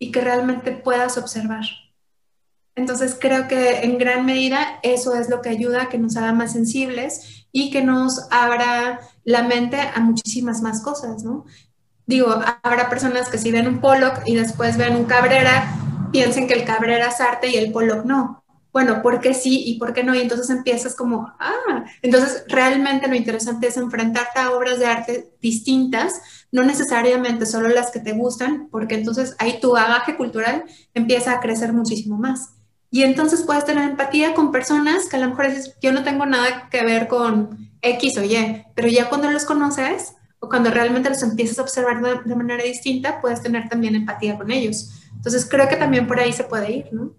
y 0.00 0.10
que 0.10 0.20
realmente 0.20 0.72
puedas 0.72 1.16
observar. 1.16 1.64
Entonces 2.74 3.16
creo 3.20 3.46
que 3.46 3.84
en 3.84 3.98
gran 3.98 4.26
medida 4.26 4.80
eso 4.82 5.14
es 5.14 5.30
lo 5.30 5.42
que 5.42 5.50
ayuda 5.50 5.82
a 5.82 5.88
que 5.88 5.98
nos 5.98 6.16
haga 6.16 6.32
más 6.32 6.54
sensibles 6.54 7.46
y 7.52 7.70
que 7.70 7.84
nos 7.84 8.26
abra 8.32 8.98
la 9.22 9.44
mente 9.44 9.78
a 9.80 10.00
muchísimas 10.00 10.60
más 10.60 10.82
cosas, 10.82 11.22
¿no? 11.22 11.44
Digo, 12.04 12.36
habrá 12.64 12.90
personas 12.90 13.28
que 13.28 13.38
si 13.38 13.52
ven 13.52 13.68
un 13.68 13.80
Pollock 13.80 14.22
y 14.26 14.34
después 14.34 14.76
ven 14.76 14.96
un 14.96 15.04
Cabrera, 15.04 15.85
piensen 16.16 16.46
que 16.46 16.54
el 16.54 16.64
Cabrera 16.64 17.08
es 17.08 17.20
arte 17.20 17.48
y 17.48 17.56
el 17.56 17.72
Pollock 17.72 18.04
no. 18.04 18.42
Bueno, 18.72 19.02
¿por 19.02 19.20
qué 19.20 19.32
sí 19.34 19.62
y 19.66 19.78
por 19.78 19.92
qué 19.92 20.02
no? 20.02 20.14
Y 20.14 20.20
entonces 20.20 20.50
empiezas 20.50 20.94
como, 20.94 21.32
ah, 21.38 21.84
entonces 22.02 22.44
realmente 22.48 23.08
lo 23.08 23.14
interesante 23.14 23.68
es 23.68 23.76
enfrentarte 23.76 24.38
a 24.38 24.52
obras 24.52 24.78
de 24.78 24.86
arte 24.86 25.30
distintas, 25.40 26.20
no 26.52 26.62
necesariamente 26.62 27.46
solo 27.46 27.68
las 27.68 27.90
que 27.90 28.00
te 28.00 28.12
gustan, 28.12 28.68
porque 28.70 28.94
entonces 28.94 29.34
ahí 29.38 29.60
tu 29.60 29.72
bagaje 29.72 30.16
cultural 30.16 30.64
empieza 30.94 31.32
a 31.32 31.40
crecer 31.40 31.72
muchísimo 31.72 32.16
más. 32.16 32.50
Y 32.90 33.02
entonces 33.02 33.42
puedes 33.42 33.64
tener 33.64 33.90
empatía 33.90 34.34
con 34.34 34.52
personas 34.52 35.06
que 35.06 35.16
a 35.16 35.20
lo 35.20 35.30
mejor 35.30 35.48
dices, 35.48 35.76
yo 35.82 35.92
no 35.92 36.02
tengo 36.02 36.24
nada 36.24 36.68
que 36.70 36.82
ver 36.84 37.08
con 37.08 37.70
X 37.82 38.18
o 38.18 38.24
Y, 38.24 38.64
pero 38.74 38.88
ya 38.88 39.08
cuando 39.08 39.30
los 39.30 39.44
conoces 39.44 40.14
o 40.38 40.48
cuando 40.48 40.70
realmente 40.70 41.08
los 41.08 41.22
empiezas 41.22 41.58
a 41.58 41.62
observar 41.62 42.02
de, 42.02 42.20
de 42.24 42.36
manera 42.36 42.62
distinta, 42.62 43.20
puedes 43.20 43.42
tener 43.42 43.68
también 43.68 43.94
empatía 43.94 44.36
con 44.36 44.50
ellos. 44.50 45.05
Entonces 45.16 45.48
creo 45.48 45.68
que 45.68 45.76
también 45.76 46.06
por 46.06 46.20
ahí 46.20 46.32
se 46.32 46.44
puede 46.44 46.70
ir, 46.72 46.92
¿no? 46.92 47.14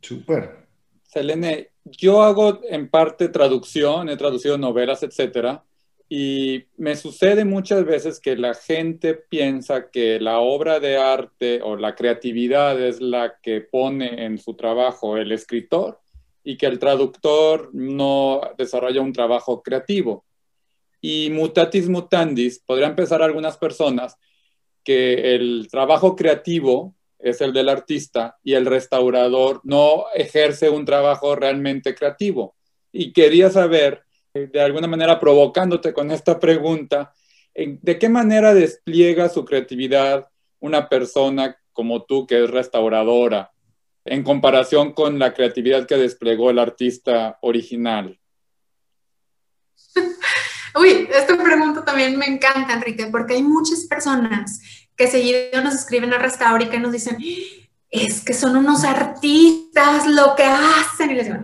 Súper. 0.00 0.66
Selene, 1.04 1.70
yo 1.84 2.22
hago 2.22 2.60
en 2.68 2.88
parte 2.88 3.28
traducción, 3.28 4.08
he 4.08 4.16
traducido 4.16 4.58
novelas, 4.58 5.02
etcétera, 5.02 5.64
y 6.08 6.64
me 6.76 6.96
sucede 6.96 7.44
muchas 7.44 7.84
veces 7.84 8.20
que 8.20 8.36
la 8.36 8.54
gente 8.54 9.14
piensa 9.14 9.90
que 9.90 10.20
la 10.20 10.40
obra 10.40 10.78
de 10.78 10.96
arte 10.96 11.60
o 11.62 11.76
la 11.76 11.94
creatividad 11.94 12.80
es 12.80 13.00
la 13.00 13.36
que 13.42 13.62
pone 13.62 14.24
en 14.24 14.38
su 14.38 14.54
trabajo 14.54 15.16
el 15.16 15.32
escritor 15.32 16.00
y 16.42 16.56
que 16.56 16.66
el 16.66 16.78
traductor 16.78 17.70
no 17.72 18.40
desarrolla 18.58 19.00
un 19.00 19.12
trabajo 19.12 19.62
creativo. 19.62 20.24
Y 21.00 21.30
mutatis 21.30 21.88
mutandis, 21.88 22.58
podrían 22.60 22.94
pensar 22.94 23.22
algunas 23.22 23.56
personas 23.56 24.16
que 24.84 25.34
el 25.34 25.68
trabajo 25.70 26.14
creativo 26.14 26.94
es 27.18 27.40
el 27.40 27.52
del 27.52 27.70
artista 27.70 28.38
y 28.42 28.52
el 28.52 28.66
restaurador 28.66 29.60
no 29.64 30.04
ejerce 30.14 30.68
un 30.68 30.84
trabajo 30.84 31.34
realmente 31.34 31.94
creativo. 31.94 32.54
Y 32.92 33.12
quería 33.12 33.50
saber, 33.50 34.04
eh, 34.34 34.48
de 34.52 34.60
alguna 34.60 34.86
manera 34.86 35.18
provocándote 35.18 35.94
con 35.94 36.10
esta 36.10 36.38
pregunta, 36.38 37.14
¿de 37.54 37.98
qué 37.98 38.08
manera 38.08 38.52
despliega 38.52 39.28
su 39.28 39.44
creatividad 39.44 40.28
una 40.60 40.88
persona 40.88 41.56
como 41.72 42.04
tú 42.04 42.26
que 42.26 42.44
es 42.44 42.50
restauradora 42.50 43.52
en 44.04 44.22
comparación 44.22 44.92
con 44.92 45.18
la 45.18 45.32
creatividad 45.32 45.86
que 45.86 45.96
desplegó 45.96 46.50
el 46.50 46.58
artista 46.58 47.38
original? 47.40 48.18
Uy, 50.74 51.08
esta 51.12 51.36
pregunta 51.36 51.84
también 51.84 52.16
me 52.18 52.26
encanta, 52.26 52.72
Enrique, 52.72 53.06
porque 53.06 53.34
hay 53.34 53.42
muchas 53.42 53.84
personas 53.84 54.60
que 54.96 55.06
seguido 55.06 55.62
nos 55.62 55.74
escriben 55.74 56.12
a 56.12 56.18
Restaurica 56.18 56.76
y 56.76 56.80
nos 56.80 56.92
dicen, 56.92 57.18
es 57.90 58.24
que 58.24 58.34
son 58.34 58.56
unos 58.56 58.84
artistas 58.84 60.06
lo 60.06 60.34
que 60.36 60.44
hacen. 60.44 61.10
Y 61.10 61.14
les 61.14 61.26
digo, 61.26 61.38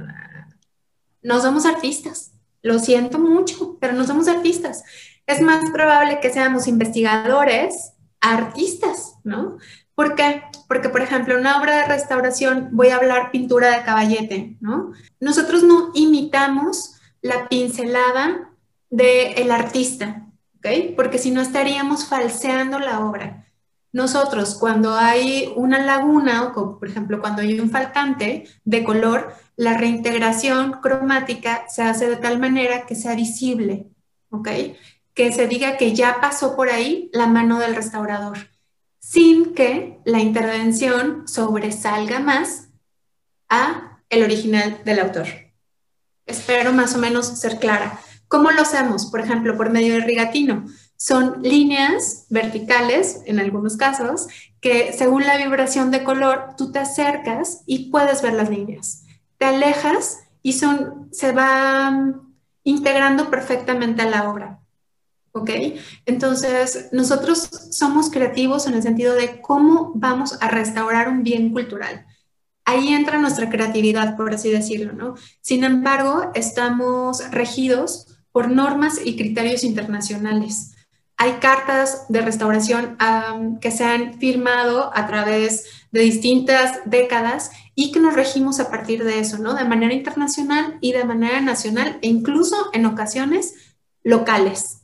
no 1.22 1.40
somos 1.40 1.64
artistas, 1.66 2.32
lo 2.62 2.78
siento 2.78 3.18
mucho, 3.18 3.78
pero 3.80 3.92
no 3.92 4.04
somos 4.04 4.26
artistas. 4.26 4.82
Es 5.26 5.40
más 5.40 5.70
probable 5.70 6.18
que 6.20 6.32
seamos 6.32 6.66
investigadores, 6.66 7.92
artistas, 8.20 9.14
¿no? 9.22 9.58
¿Por 9.94 10.14
qué? 10.16 10.42
Porque, 10.66 10.88
por 10.88 11.02
ejemplo, 11.02 11.38
una 11.38 11.60
obra 11.60 11.76
de 11.76 11.86
restauración 11.86 12.70
voy 12.72 12.88
a 12.88 12.96
hablar 12.96 13.30
pintura 13.30 13.70
de 13.76 13.84
caballete, 13.84 14.56
¿no? 14.60 14.92
Nosotros 15.20 15.62
no 15.62 15.90
imitamos 15.94 16.96
la 17.22 17.48
pincelada 17.48 18.49
del 18.90 19.50
artista, 19.50 20.26
¿ok? 20.58 20.94
Porque 20.96 21.18
si 21.18 21.30
no 21.30 21.40
estaríamos 21.40 22.06
falseando 22.06 22.78
la 22.78 23.00
obra. 23.00 23.46
Nosotros, 23.92 24.54
cuando 24.54 24.94
hay 24.94 25.52
una 25.56 25.84
laguna, 25.84 26.52
o 26.54 26.78
por 26.78 26.88
ejemplo, 26.88 27.20
cuando 27.20 27.42
hay 27.42 27.58
un 27.58 27.70
faltante 27.70 28.44
de 28.64 28.84
color, 28.84 29.34
la 29.56 29.76
reintegración 29.76 30.80
cromática 30.80 31.64
se 31.68 31.82
hace 31.82 32.08
de 32.08 32.16
tal 32.16 32.38
manera 32.38 32.86
que 32.86 32.94
sea 32.94 33.14
visible, 33.16 33.88
¿ok? 34.30 34.48
Que 35.12 35.32
se 35.32 35.48
diga 35.48 35.76
que 35.76 35.92
ya 35.92 36.20
pasó 36.20 36.54
por 36.54 36.68
ahí 36.68 37.10
la 37.12 37.26
mano 37.26 37.58
del 37.58 37.74
restaurador, 37.74 38.38
sin 39.00 39.54
que 39.54 39.98
la 40.04 40.20
intervención 40.20 41.26
sobresalga 41.26 42.20
más 42.20 42.68
a 43.48 43.98
el 44.08 44.22
original 44.22 44.82
del 44.84 45.00
autor. 45.00 45.26
Espero 46.26 46.72
más 46.72 46.94
o 46.94 46.98
menos 46.98 47.26
ser 47.26 47.58
clara. 47.58 48.00
¿Cómo 48.30 48.52
lo 48.52 48.62
hacemos? 48.62 49.06
Por 49.06 49.18
ejemplo, 49.18 49.56
por 49.56 49.70
medio 49.70 49.94
del 49.94 50.04
rigatino. 50.04 50.64
Son 50.96 51.42
líneas 51.42 52.26
verticales, 52.30 53.22
en 53.26 53.40
algunos 53.40 53.76
casos, 53.76 54.28
que 54.60 54.92
según 54.92 55.26
la 55.26 55.36
vibración 55.36 55.90
de 55.90 56.04
color, 56.04 56.54
tú 56.56 56.70
te 56.70 56.78
acercas 56.78 57.64
y 57.66 57.90
puedes 57.90 58.22
ver 58.22 58.34
las 58.34 58.48
líneas. 58.48 59.02
Te 59.36 59.46
alejas 59.46 60.20
y 60.42 60.52
son, 60.52 61.08
se 61.10 61.32
va 61.32 61.92
integrando 62.62 63.30
perfectamente 63.30 64.02
a 64.02 64.08
la 64.08 64.30
obra. 64.30 64.60
¿ok? 65.32 65.50
Entonces, 66.06 66.88
nosotros 66.92 67.50
somos 67.72 68.10
creativos 68.10 68.68
en 68.68 68.74
el 68.74 68.82
sentido 68.84 69.16
de 69.16 69.40
cómo 69.40 69.90
vamos 69.96 70.38
a 70.40 70.46
restaurar 70.46 71.08
un 71.08 71.24
bien 71.24 71.50
cultural. 71.50 72.06
Ahí 72.64 72.92
entra 72.92 73.18
nuestra 73.18 73.50
creatividad, 73.50 74.16
por 74.16 74.32
así 74.32 74.52
decirlo, 74.52 74.92
¿no? 74.92 75.14
Sin 75.40 75.64
embargo, 75.64 76.30
estamos 76.36 77.28
regidos 77.32 78.19
por 78.32 78.50
normas 78.50 79.00
y 79.04 79.16
criterios 79.16 79.64
internacionales. 79.64 80.74
Hay 81.16 81.32
cartas 81.32 82.06
de 82.08 82.22
restauración 82.22 82.96
que 83.60 83.70
se 83.70 83.84
han 83.84 84.18
firmado 84.18 84.90
a 84.94 85.06
través 85.06 85.66
de 85.92 86.00
distintas 86.00 86.78
décadas 86.86 87.50
y 87.74 87.92
que 87.92 88.00
nos 88.00 88.14
regimos 88.14 88.58
a 88.58 88.70
partir 88.70 89.04
de 89.04 89.18
eso, 89.18 89.38
¿no? 89.38 89.54
De 89.54 89.64
manera 89.64 89.92
internacional 89.92 90.78
y 90.80 90.92
de 90.92 91.04
manera 91.04 91.40
nacional 91.40 91.98
e 92.00 92.08
incluso 92.08 92.56
en 92.72 92.86
ocasiones 92.86 93.76
locales. 94.02 94.78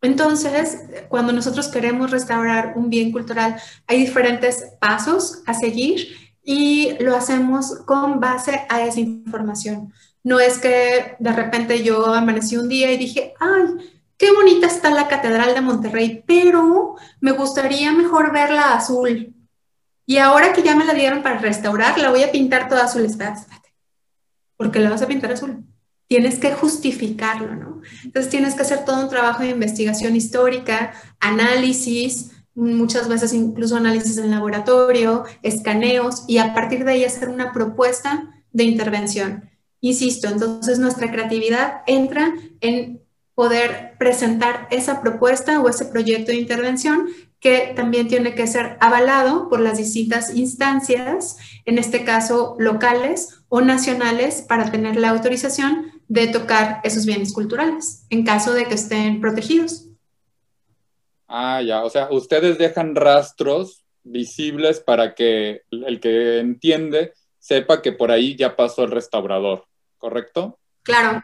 Entonces, 0.00 0.84
cuando 1.08 1.32
nosotros 1.32 1.68
queremos 1.68 2.10
restaurar 2.10 2.74
un 2.76 2.88
bien 2.88 3.12
cultural, 3.12 3.56
hay 3.86 3.98
diferentes 4.00 4.64
pasos 4.80 5.42
a 5.46 5.52
seguir 5.52 6.08
y 6.42 6.92
lo 7.00 7.16
hacemos 7.16 7.80
con 7.86 8.20
base 8.20 8.62
a 8.68 8.82
esa 8.82 9.00
información. 9.00 9.92
No 10.26 10.40
es 10.40 10.58
que 10.58 11.14
de 11.20 11.32
repente 11.32 11.84
yo 11.84 12.12
amanecí 12.12 12.56
un 12.56 12.68
día 12.68 12.90
y 12.90 12.96
dije, 12.96 13.34
ay, 13.38 13.92
qué 14.16 14.32
bonita 14.32 14.66
está 14.66 14.90
la 14.90 15.06
Catedral 15.06 15.54
de 15.54 15.60
Monterrey, 15.60 16.24
pero 16.26 16.96
me 17.20 17.30
gustaría 17.30 17.92
mejor 17.92 18.32
verla 18.32 18.74
azul. 18.74 19.32
Y 20.04 20.18
ahora 20.18 20.52
que 20.52 20.64
ya 20.64 20.74
me 20.74 20.84
la 20.84 20.94
dieron 20.94 21.22
para 21.22 21.38
restaurar, 21.38 21.96
la 21.98 22.10
voy 22.10 22.24
a 22.24 22.32
pintar 22.32 22.68
toda 22.68 22.86
azul. 22.86 23.04
Espérate, 23.04 23.42
espérate. 23.42 23.72
¿Por 24.56 24.72
qué 24.72 24.80
la 24.80 24.90
vas 24.90 25.02
a 25.02 25.06
pintar 25.06 25.30
azul? 25.30 25.64
tienes 26.08 26.38
que 26.38 26.52
justificarlo, 26.52 27.54
¿no? 27.54 27.82
Entonces 28.04 28.30
tienes 28.30 28.54
que 28.54 28.62
hacer 28.62 28.84
todo 28.84 29.02
un 29.02 29.08
trabajo 29.08 29.42
de 29.42 29.50
investigación 29.50 30.14
histórica, 30.14 30.92
análisis, 31.20 32.32
muchas 32.54 33.08
veces 33.08 33.32
incluso 33.32 33.76
análisis 33.76 34.16
en 34.18 34.30
laboratorio, 34.30 35.24
escaneos 35.42 36.24
y 36.26 36.38
a 36.38 36.54
partir 36.54 36.84
de 36.84 36.92
ahí 36.92 37.04
hacer 37.04 37.28
una 37.28 37.52
propuesta 37.52 38.42
de 38.52 38.64
intervención. 38.64 39.50
Insisto, 39.80 40.28
entonces 40.28 40.78
nuestra 40.78 41.10
creatividad 41.10 41.82
entra 41.86 42.34
en 42.60 43.00
poder 43.34 43.94
presentar 43.98 44.66
esa 44.70 45.02
propuesta 45.02 45.60
o 45.60 45.68
ese 45.68 45.84
proyecto 45.84 46.32
de 46.32 46.38
intervención 46.38 47.08
que 47.38 47.72
también 47.76 48.08
tiene 48.08 48.34
que 48.34 48.46
ser 48.46 48.78
avalado 48.80 49.48
por 49.48 49.60
las 49.60 49.76
distintas 49.76 50.34
instancias, 50.34 51.36
en 51.66 51.78
este 51.78 52.04
caso 52.04 52.56
locales 52.58 53.44
o 53.48 53.60
nacionales, 53.60 54.42
para 54.42 54.70
tener 54.70 54.96
la 54.96 55.10
autorización 55.10 55.92
de 56.08 56.28
tocar 56.28 56.80
esos 56.82 57.04
bienes 57.04 57.32
culturales 57.32 58.06
en 58.10 58.24
caso 58.24 58.54
de 58.54 58.64
que 58.64 58.74
estén 58.74 59.20
protegidos. 59.20 59.86
Ah, 61.28 61.60
ya, 61.60 61.84
o 61.84 61.90
sea, 61.90 62.08
ustedes 62.10 62.56
dejan 62.56 62.94
rastros 62.94 63.84
visibles 64.02 64.80
para 64.80 65.14
que 65.14 65.62
el 65.70 66.00
que 66.00 66.38
entiende 66.38 67.12
sepa 67.46 67.80
que 67.80 67.92
por 67.92 68.10
ahí 68.10 68.36
ya 68.36 68.56
pasó 68.56 68.82
el 68.82 68.90
restaurador, 68.90 69.66
¿correcto? 69.98 70.58
Claro, 70.82 71.22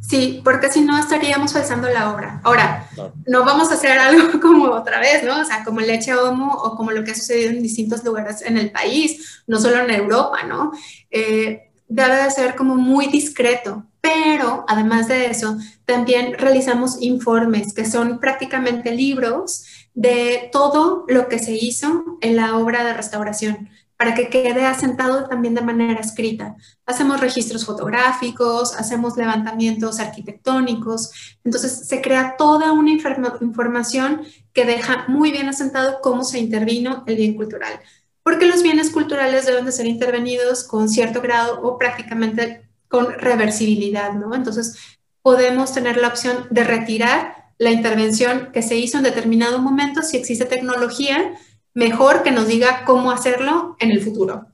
sí, 0.00 0.40
porque 0.44 0.70
si 0.70 0.80
no 0.82 0.96
estaríamos 0.96 1.52
falsando 1.52 1.88
la 1.88 2.12
obra. 2.12 2.40
Ahora, 2.44 2.88
no 3.26 3.44
vamos 3.44 3.72
a 3.72 3.74
hacer 3.74 3.98
algo 3.98 4.40
como 4.40 4.66
otra 4.66 5.00
vez, 5.00 5.24
¿no? 5.24 5.40
O 5.40 5.44
sea, 5.44 5.64
como 5.64 5.80
el 5.80 5.88
leche 5.88 6.14
homo 6.14 6.52
o 6.52 6.76
como 6.76 6.92
lo 6.92 7.02
que 7.02 7.10
ha 7.10 7.14
sucedido 7.16 7.50
en 7.50 7.62
distintos 7.64 8.04
lugares 8.04 8.42
en 8.42 8.58
el 8.58 8.70
país, 8.70 9.42
no 9.48 9.58
solo 9.58 9.78
en 9.78 9.90
Europa, 9.90 10.44
¿no? 10.44 10.70
Eh, 11.10 11.72
debe 11.88 12.22
de 12.22 12.30
ser 12.30 12.54
como 12.54 12.76
muy 12.76 13.08
discreto, 13.08 13.86
pero 14.00 14.64
además 14.68 15.08
de 15.08 15.26
eso, 15.26 15.58
también 15.84 16.34
realizamos 16.38 17.02
informes 17.02 17.74
que 17.74 17.84
son 17.84 18.20
prácticamente 18.20 18.92
libros 18.92 19.64
de 19.94 20.48
todo 20.52 21.04
lo 21.08 21.26
que 21.26 21.40
se 21.40 21.56
hizo 21.56 22.18
en 22.20 22.36
la 22.36 22.56
obra 22.56 22.84
de 22.84 22.94
restauración 22.94 23.68
para 23.96 24.14
que 24.14 24.28
quede 24.28 24.64
asentado 24.64 25.26
también 25.26 25.54
de 25.54 25.62
manera 25.62 26.00
escrita. 26.00 26.56
Hacemos 26.84 27.20
registros 27.20 27.64
fotográficos, 27.64 28.74
hacemos 28.74 29.16
levantamientos 29.16 30.00
arquitectónicos, 30.00 31.38
entonces 31.44 31.86
se 31.86 32.02
crea 32.02 32.34
toda 32.36 32.72
una 32.72 32.90
información 32.90 34.22
que 34.52 34.64
deja 34.64 35.06
muy 35.08 35.30
bien 35.30 35.48
asentado 35.48 36.00
cómo 36.02 36.24
se 36.24 36.38
intervino 36.38 37.04
el 37.06 37.16
bien 37.16 37.36
cultural, 37.36 37.80
porque 38.22 38.46
los 38.46 38.62
bienes 38.62 38.90
culturales 38.90 39.46
deben 39.46 39.64
de 39.64 39.72
ser 39.72 39.86
intervenidos 39.86 40.64
con 40.64 40.88
cierto 40.88 41.20
grado 41.20 41.60
o 41.62 41.78
prácticamente 41.78 42.68
con 42.88 43.12
reversibilidad, 43.12 44.12
¿no? 44.12 44.34
Entonces, 44.34 44.76
podemos 45.22 45.72
tener 45.72 45.96
la 45.96 46.08
opción 46.08 46.46
de 46.50 46.64
retirar 46.64 47.46
la 47.58 47.70
intervención 47.70 48.50
que 48.52 48.62
se 48.62 48.76
hizo 48.76 48.98
en 48.98 49.04
determinado 49.04 49.58
momento 49.58 50.02
si 50.02 50.16
existe 50.16 50.44
tecnología, 50.44 51.32
mejor 51.76 52.22
que 52.22 52.30
nos 52.30 52.48
diga 52.48 52.84
cómo 52.86 53.10
hacerlo 53.10 53.76
en 53.78 53.90
el 53.90 54.00
futuro. 54.00 54.46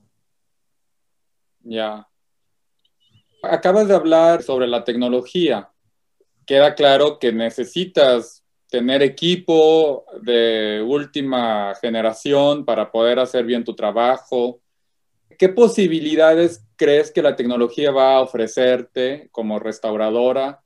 Ya. 1.61 2.05
Acabas 3.41 3.87
de 3.87 3.95
hablar 3.95 4.43
sobre 4.43 4.67
la 4.67 4.83
tecnología. 4.83 5.69
Queda 6.45 6.75
claro 6.75 7.19
que 7.19 7.31
necesitas 7.31 8.43
tener 8.69 9.01
equipo 9.01 10.03
de 10.21 10.83
última 10.85 11.73
generación 11.75 12.65
para 12.65 12.91
poder 12.91 13.19
hacer 13.19 13.45
bien 13.45 13.63
tu 13.63 13.73
trabajo. 13.73 14.59
¿Qué 15.39 15.47
posibilidades 15.47 16.67
crees 16.75 17.09
que 17.09 17.21
la 17.21 17.37
tecnología 17.37 17.91
va 17.91 18.15
a 18.15 18.21
ofrecerte 18.21 19.29
como 19.31 19.59
restauradora 19.59 20.61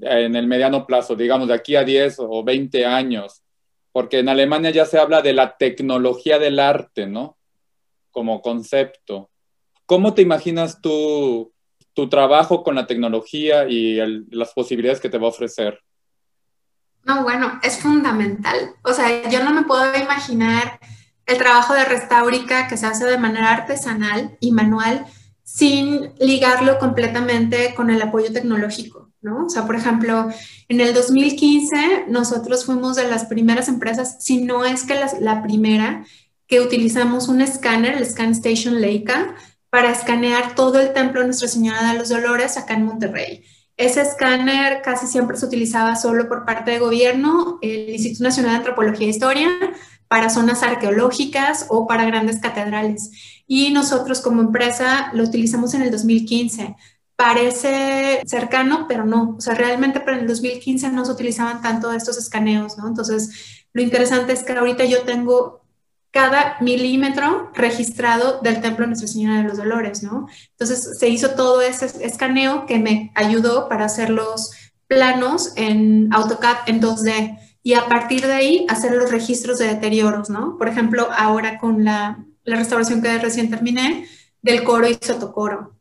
en 0.00 0.34
el 0.34 0.46
mediano 0.46 0.86
plazo, 0.86 1.14
digamos 1.14 1.48
de 1.48 1.54
aquí 1.54 1.76
a 1.76 1.84
10 1.84 2.20
o 2.20 2.42
20 2.42 2.86
años? 2.86 3.42
Porque 3.92 4.18
en 4.18 4.28
Alemania 4.28 4.70
ya 4.70 4.86
se 4.86 4.98
habla 4.98 5.22
de 5.22 5.34
la 5.34 5.56
tecnología 5.56 6.38
del 6.38 6.58
arte, 6.58 7.06
¿no? 7.06 7.36
Como 8.10 8.40
concepto. 8.42 9.30
¿Cómo 9.86 10.14
te 10.14 10.22
imaginas 10.22 10.80
tú 10.80 11.52
tu 11.94 12.08
trabajo 12.08 12.62
con 12.62 12.74
la 12.74 12.86
tecnología 12.86 13.68
y 13.68 13.96
las 14.30 14.52
posibilidades 14.52 15.00
que 15.00 15.08
te 15.08 15.18
va 15.18 15.26
a 15.26 15.30
ofrecer? 15.30 15.80
No, 17.04 17.22
bueno, 17.22 17.60
es 17.62 17.78
fundamental. 17.78 18.74
O 18.82 18.92
sea, 18.92 19.28
yo 19.28 19.42
no 19.42 19.52
me 19.52 19.64
puedo 19.64 19.94
imaginar 19.96 20.78
el 21.26 21.38
trabajo 21.38 21.74
de 21.74 21.84
restaurica 21.84 22.68
que 22.68 22.76
se 22.76 22.86
hace 22.86 23.04
de 23.04 23.18
manera 23.18 23.52
artesanal 23.52 24.36
y 24.40 24.52
manual 24.52 25.04
sin 25.42 26.14
ligarlo 26.18 26.78
completamente 26.78 27.74
con 27.74 27.90
el 27.90 28.00
apoyo 28.00 28.32
tecnológico, 28.32 29.11
¿no? 29.22 29.46
O 29.46 29.48
sea, 29.48 29.66
por 29.66 29.76
ejemplo, 29.76 30.28
en 30.68 30.80
el 30.80 30.92
2015 30.92 32.06
nosotros 32.08 32.64
fuimos 32.66 32.96
de 32.96 33.08
las 33.08 33.24
primeras 33.26 33.68
empresas, 33.68 34.16
si 34.20 34.42
no 34.42 34.64
es 34.64 34.84
que 34.84 34.94
la, 35.20 35.42
primera, 35.42 36.04
que 36.46 36.60
utilizamos 36.60 37.28
un 37.28 37.40
escáner, 37.40 37.96
el 37.96 38.06
Scan 38.06 38.32
Station 38.32 38.80
Leica, 38.80 39.34
para 39.70 39.90
escanear 39.90 40.54
todo 40.54 40.80
el 40.80 40.92
templo 40.92 41.24
Nuestra 41.24 41.48
Señora 41.48 41.92
de 41.92 41.98
los 41.98 42.10
Dolores 42.10 42.58
acá 42.58 42.74
en 42.74 42.84
Monterrey. 42.84 43.42
Ese 43.78 44.02
escáner 44.02 44.82
casi 44.82 45.06
siempre 45.06 45.36
se 45.36 45.46
utilizaba 45.46 45.96
solo 45.96 46.28
por 46.28 46.44
parte 46.44 46.72
de 46.72 46.78
gobierno, 46.78 47.58
el 47.62 47.88
Instituto 47.88 48.24
Nacional 48.24 48.52
de 48.52 48.56
Antropología 48.58 49.06
e 49.06 49.10
Historia, 49.10 49.48
para 50.08 50.28
zonas 50.28 50.62
arqueológicas 50.62 51.66
o 51.70 51.86
para 51.86 52.04
grandes 52.04 52.38
catedrales. 52.38 53.42
Y 53.46 53.70
nosotros 53.70 54.20
como 54.20 54.42
empresa 54.42 55.10
lo 55.14 55.24
utilizamos 55.24 55.72
en 55.72 55.82
el 55.82 55.90
2015. 55.90 56.76
Parece 57.16 58.22
cercano, 58.26 58.86
pero 58.88 59.04
no. 59.04 59.36
O 59.38 59.40
sea, 59.40 59.54
realmente 59.54 60.00
para 60.00 60.18
el 60.18 60.26
2015 60.26 60.90
no 60.90 61.04
se 61.04 61.12
utilizaban 61.12 61.62
tanto 61.62 61.92
estos 61.92 62.18
escaneos, 62.18 62.78
¿no? 62.78 62.88
Entonces, 62.88 63.64
lo 63.72 63.82
interesante 63.82 64.32
es 64.32 64.42
que 64.42 64.52
ahorita 64.52 64.84
yo 64.84 65.02
tengo 65.02 65.62
cada 66.10 66.56
milímetro 66.60 67.50
registrado 67.54 68.40
del 68.42 68.60
templo 68.60 68.84
de 68.84 68.88
Nuestra 68.88 69.08
Señora 69.08 69.38
de 69.38 69.48
los 69.48 69.56
Dolores, 69.56 70.02
¿no? 70.02 70.28
Entonces, 70.50 70.98
se 70.98 71.08
hizo 71.08 71.30
todo 71.30 71.62
ese 71.62 71.86
escaneo 72.04 72.66
que 72.66 72.78
me 72.78 73.12
ayudó 73.14 73.68
para 73.68 73.86
hacer 73.86 74.10
los 74.10 74.50
planos 74.86 75.52
en 75.56 76.12
AutoCAD 76.12 76.68
en 76.68 76.82
2D 76.82 77.38
y 77.62 77.74
a 77.74 77.86
partir 77.86 78.26
de 78.26 78.32
ahí 78.32 78.66
hacer 78.68 78.92
los 78.92 79.10
registros 79.10 79.58
de 79.58 79.68
deterioros, 79.68 80.28
¿no? 80.28 80.58
Por 80.58 80.68
ejemplo, 80.68 81.08
ahora 81.16 81.58
con 81.58 81.82
la, 81.82 82.24
la 82.44 82.56
restauración 82.56 83.00
que 83.00 83.18
recién 83.18 83.48
terminé 83.48 84.06
del 84.42 84.64
coro 84.64 84.88
y 84.88 84.98
sotocoro. 85.00 85.74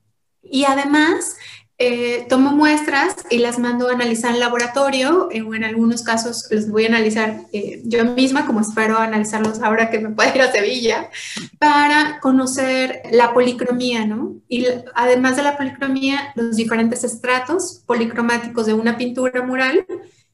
Y 0.44 0.66
además, 0.66 1.38
eh, 1.84 2.28
tomo 2.30 2.52
muestras 2.52 3.16
y 3.32 3.40
las 3.40 3.58
mando 3.58 3.90
a 3.90 3.94
analizar 3.94 4.36
en 4.36 4.40
laboratorio, 4.40 5.30
eh, 5.32 5.42
o 5.42 5.56
en 5.56 5.64
algunos 5.64 6.04
casos 6.04 6.46
los 6.52 6.70
voy 6.70 6.86
a 6.86 6.90
analizar 6.90 7.42
eh, 7.54 7.82
yo 7.86 8.06
misma, 8.06 8.46
como 8.46 8.60
espero 8.60 9.00
analizarlos 9.00 9.64
ahora 9.64 9.90
que 9.90 9.98
me 9.98 10.12
pueda 10.12 10.36
ir 10.36 10.44
a 10.44 10.52
Sevilla, 10.52 11.10
para 11.58 12.20
conocer 12.20 13.02
la 13.12 13.34
policromía, 13.34 14.06
¿no? 14.06 14.36
Y 14.48 14.68
además 14.94 15.38
de 15.38 15.42
la 15.42 15.58
policromía, 15.58 16.32
los 16.36 16.56
diferentes 16.56 17.04
estratos 17.04 17.82
policromáticos 17.88 18.68
de 18.68 18.76
una 18.76 18.96
pintura 18.96 19.42
mural 19.42 19.84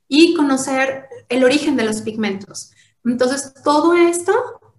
y 0.10 0.34
conocer 0.34 1.06
el 1.30 1.46
origen 1.46 1.78
de 1.78 1.86
los 1.86 2.02
pigmentos. 2.02 2.72
Entonces, 3.06 3.54
todo 3.63 3.93
esto 3.93 4.34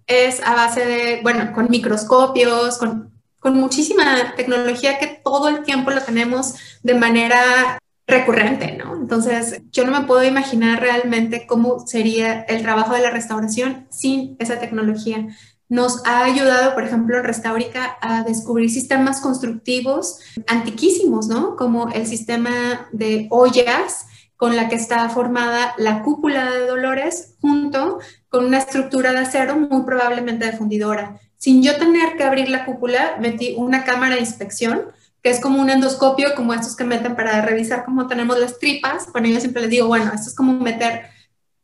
es 0.06 0.42
a 0.44 0.54
base 0.54 0.84
de, 0.84 1.20
bueno, 1.22 1.50
con 1.54 1.70
microscopios, 1.70 2.76
con, 2.76 3.17
con 3.38 3.54
muchísima 3.54 4.34
tecnología 4.36 4.98
que 4.98 5.20
todo 5.24 5.48
el 5.48 5.62
tiempo 5.62 5.90
lo 5.90 6.02
tenemos 6.02 6.54
de 6.82 6.94
manera 6.94 7.78
recurrente, 8.06 8.72
¿no? 8.72 8.94
Entonces, 8.94 9.60
yo 9.70 9.84
no 9.84 9.92
me 9.92 10.06
puedo 10.06 10.24
imaginar 10.24 10.80
realmente 10.80 11.46
cómo 11.46 11.86
sería 11.86 12.40
el 12.42 12.62
trabajo 12.62 12.94
de 12.94 13.02
la 13.02 13.10
restauración 13.10 13.86
sin 13.90 14.36
esa 14.38 14.58
tecnología. 14.58 15.26
Nos 15.68 16.04
ha 16.06 16.24
ayudado, 16.24 16.72
por 16.72 16.84
ejemplo, 16.84 17.18
en 17.18 17.24
Restaurica 17.24 17.98
a 18.00 18.22
descubrir 18.22 18.70
sistemas 18.70 19.20
constructivos 19.20 20.20
antiquísimos, 20.46 21.28
¿no? 21.28 21.56
Como 21.56 21.90
el 21.90 22.06
sistema 22.06 22.88
de 22.92 23.26
ollas 23.30 24.06
con 24.36 24.56
la 24.56 24.70
que 24.70 24.76
está 24.76 25.06
formada 25.10 25.74
la 25.76 26.02
cúpula 26.02 26.50
de 26.50 26.66
Dolores 26.66 27.34
junto 27.42 27.98
con 28.30 28.46
una 28.46 28.58
estructura 28.58 29.12
de 29.12 29.18
acero 29.18 29.56
muy 29.56 29.82
probablemente 29.82 30.46
de 30.46 30.56
fundidora. 30.56 31.20
Sin 31.38 31.62
yo 31.62 31.76
tener 31.76 32.16
que 32.16 32.24
abrir 32.24 32.48
la 32.48 32.64
cúpula, 32.64 33.16
metí 33.20 33.54
una 33.56 33.84
cámara 33.84 34.16
de 34.16 34.20
inspección 34.20 34.82
que 35.22 35.30
es 35.30 35.40
como 35.40 35.60
un 35.60 35.70
endoscopio, 35.70 36.34
como 36.36 36.54
estos 36.54 36.76
que 36.76 36.84
meten 36.84 37.16
para 37.16 37.42
revisar 37.42 37.84
cómo 37.84 38.06
tenemos 38.06 38.38
las 38.38 38.58
tripas. 38.58 39.10
Bueno, 39.12 39.28
yo 39.28 39.40
siempre 39.40 39.62
les 39.62 39.70
digo, 39.70 39.86
bueno, 39.86 40.12
esto 40.14 40.28
es 40.28 40.34
como 40.34 40.52
meter 40.60 41.02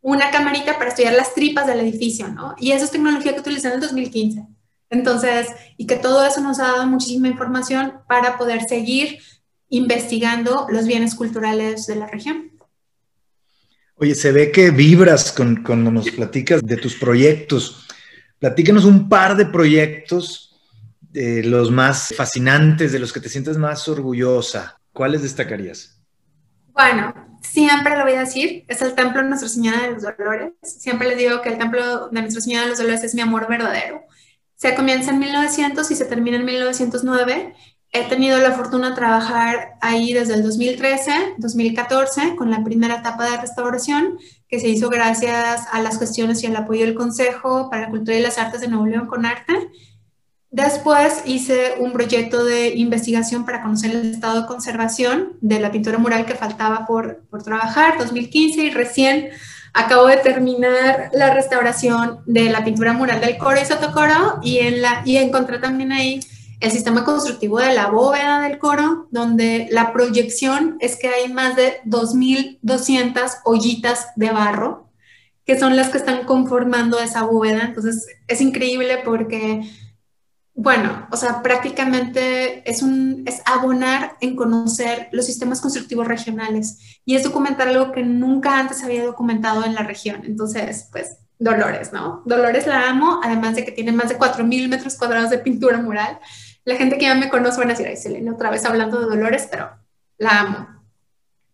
una 0.00 0.30
camarita 0.30 0.76
para 0.76 0.90
estudiar 0.90 1.14
las 1.14 1.34
tripas 1.34 1.66
del 1.66 1.80
edificio, 1.80 2.28
¿no? 2.28 2.54
Y 2.58 2.72
eso 2.72 2.84
es 2.84 2.90
tecnología 2.90 3.32
que 3.32 3.40
utilicé 3.40 3.68
en 3.68 3.74
el 3.74 3.80
2015. 3.80 4.44
Entonces, 4.90 5.48
y 5.76 5.86
que 5.86 5.96
todo 5.96 6.24
eso 6.26 6.40
nos 6.40 6.60
ha 6.60 6.64
dado 6.64 6.86
muchísima 6.86 7.28
información 7.28 7.94
para 8.08 8.36
poder 8.36 8.62
seguir 8.68 9.18
investigando 9.68 10.66
los 10.70 10.86
bienes 10.86 11.14
culturales 11.14 11.86
de 11.86 11.96
la 11.96 12.06
región. 12.06 12.52
Oye, 13.96 14.14
se 14.14 14.32
ve 14.32 14.50
que 14.50 14.70
vibras 14.70 15.32
con, 15.32 15.62
cuando 15.62 15.90
nos 15.90 16.10
platicas 16.10 16.62
de 16.62 16.76
tus 16.76 16.96
proyectos. 16.96 17.83
Platícanos 18.38 18.84
un 18.84 19.08
par 19.08 19.36
de 19.36 19.46
proyectos 19.46 20.50
los 21.14 21.70
más 21.70 22.12
fascinantes, 22.16 22.92
de 22.92 22.98
los 22.98 23.12
que 23.12 23.20
te 23.20 23.28
sientes 23.28 23.56
más 23.56 23.88
orgullosa? 23.88 24.80
¿Cuáles 24.92 25.22
destacarías? 25.22 26.00
Bueno, 26.72 27.14
siempre 27.40 27.96
lo 27.96 28.02
voy 28.02 28.14
a 28.14 28.20
decir, 28.20 28.64
es 28.66 28.82
el 28.82 28.94
templo 28.94 29.22
de 29.22 29.28
Nuestra 29.28 29.48
Señora 29.48 29.82
de 29.82 29.92
los 29.92 30.02
Dolores. 30.02 30.52
Siempre 30.62 31.08
les 31.08 31.18
digo 31.18 31.40
que 31.40 31.50
el 31.50 31.58
templo 31.58 32.08
de 32.08 32.20
Nuestra 32.20 32.40
Señora 32.40 32.64
de 32.64 32.70
los 32.70 32.78
Dolores 32.78 33.04
es 33.04 33.14
mi 33.14 33.20
amor 33.20 33.48
verdadero. 33.48 34.02
Se 34.56 34.74
comienza 34.74 35.10
en 35.10 35.20
1900 35.20 35.88
y 35.90 35.94
se 35.94 36.04
termina 36.04 36.36
en 36.36 36.44
1909. 36.44 37.54
He 37.96 38.02
tenido 38.08 38.40
la 38.40 38.50
fortuna 38.50 38.90
de 38.90 38.96
trabajar 38.96 39.76
ahí 39.80 40.12
desde 40.12 40.34
el 40.34 40.42
2013, 40.42 41.34
2014, 41.38 42.34
con 42.34 42.50
la 42.50 42.64
primera 42.64 42.96
etapa 42.96 43.30
de 43.30 43.36
restauración, 43.36 44.18
que 44.48 44.58
se 44.58 44.66
hizo 44.66 44.90
gracias 44.90 45.68
a 45.70 45.80
las 45.80 45.96
cuestiones 45.96 46.42
y 46.42 46.46
el 46.46 46.56
apoyo 46.56 46.84
del 46.84 46.96
Consejo 46.96 47.70
para 47.70 47.82
la 47.82 47.90
Cultura 47.90 48.16
y 48.16 48.20
las 48.20 48.36
Artes 48.36 48.62
de 48.62 48.66
Nuevo 48.66 48.86
León 48.86 49.06
con 49.06 49.24
Arte. 49.24 49.70
Después 50.50 51.22
hice 51.24 51.76
un 51.78 51.92
proyecto 51.92 52.44
de 52.44 52.70
investigación 52.70 53.44
para 53.44 53.62
conocer 53.62 53.92
el 53.92 54.10
estado 54.10 54.40
de 54.40 54.48
conservación 54.48 55.34
de 55.40 55.60
la 55.60 55.70
pintura 55.70 55.98
mural 55.98 56.26
que 56.26 56.34
faltaba 56.34 56.86
por, 56.86 57.22
por 57.30 57.44
trabajar, 57.44 57.96
2015, 57.98 58.60
y 58.60 58.70
recién 58.70 59.28
acabo 59.72 60.08
de 60.08 60.16
terminar 60.16 61.10
la 61.12 61.32
restauración 61.32 62.22
de 62.26 62.50
la 62.50 62.64
pintura 62.64 62.92
mural 62.92 63.20
del 63.20 63.38
coro 63.38 63.60
y 63.62 63.64
sotocoro 63.64 64.40
y, 64.42 64.58
en 64.58 64.82
la, 64.82 65.02
y 65.04 65.16
encontré 65.18 65.60
también 65.60 65.92
ahí 65.92 66.18
el 66.64 66.70
sistema 66.70 67.04
constructivo 67.04 67.58
de 67.58 67.74
la 67.74 67.88
bóveda 67.88 68.40
del 68.40 68.58
coro, 68.58 69.06
donde 69.10 69.68
la 69.70 69.92
proyección 69.92 70.78
es 70.80 70.96
que 70.96 71.08
hay 71.08 71.30
más 71.30 71.56
de 71.56 71.80
2.200 71.84 73.40
ollitas 73.44 74.08
de 74.16 74.30
barro, 74.30 74.88
que 75.44 75.58
son 75.58 75.76
las 75.76 75.90
que 75.90 75.98
están 75.98 76.24
conformando 76.24 76.98
esa 76.98 77.22
bóveda. 77.24 77.64
Entonces 77.64 78.06
es 78.26 78.40
increíble 78.40 79.00
porque 79.04 79.68
bueno, 80.56 81.08
o 81.10 81.16
sea, 81.16 81.42
prácticamente 81.42 82.68
es, 82.70 82.80
un, 82.80 83.24
es 83.26 83.42
abonar 83.44 84.16
en 84.20 84.36
conocer 84.36 85.08
los 85.10 85.26
sistemas 85.26 85.60
constructivos 85.60 86.06
regionales 86.06 87.00
y 87.04 87.16
es 87.16 87.24
documentar 87.24 87.68
algo 87.68 87.90
que 87.90 88.04
nunca 88.04 88.58
antes 88.58 88.84
había 88.84 89.04
documentado 89.04 89.64
en 89.64 89.74
la 89.74 89.82
región. 89.82 90.22
Entonces, 90.24 90.88
pues, 90.92 91.18
Dolores, 91.38 91.92
¿no? 91.92 92.22
Dolores 92.24 92.66
la 92.66 92.88
amo, 92.88 93.20
además 93.22 93.56
de 93.56 93.64
que 93.64 93.72
tiene 93.72 93.90
más 93.90 94.08
de 94.08 94.18
4.000 94.18 94.68
metros 94.68 94.96
cuadrados 94.96 95.30
de 95.30 95.38
pintura 95.38 95.78
mural. 95.78 96.20
La 96.64 96.76
gente 96.76 96.96
que 96.96 97.04
ya 97.04 97.14
me 97.14 97.28
conoce 97.28 97.58
van 97.58 97.68
a 97.68 97.72
decir, 97.72 97.86
ay, 97.86 97.96
Selene, 97.96 98.30
otra 98.30 98.50
vez 98.50 98.64
hablando 98.64 98.98
de 99.00 99.06
Dolores, 99.06 99.48
pero 99.50 99.70
la 100.18 100.40
amo. 100.40 100.68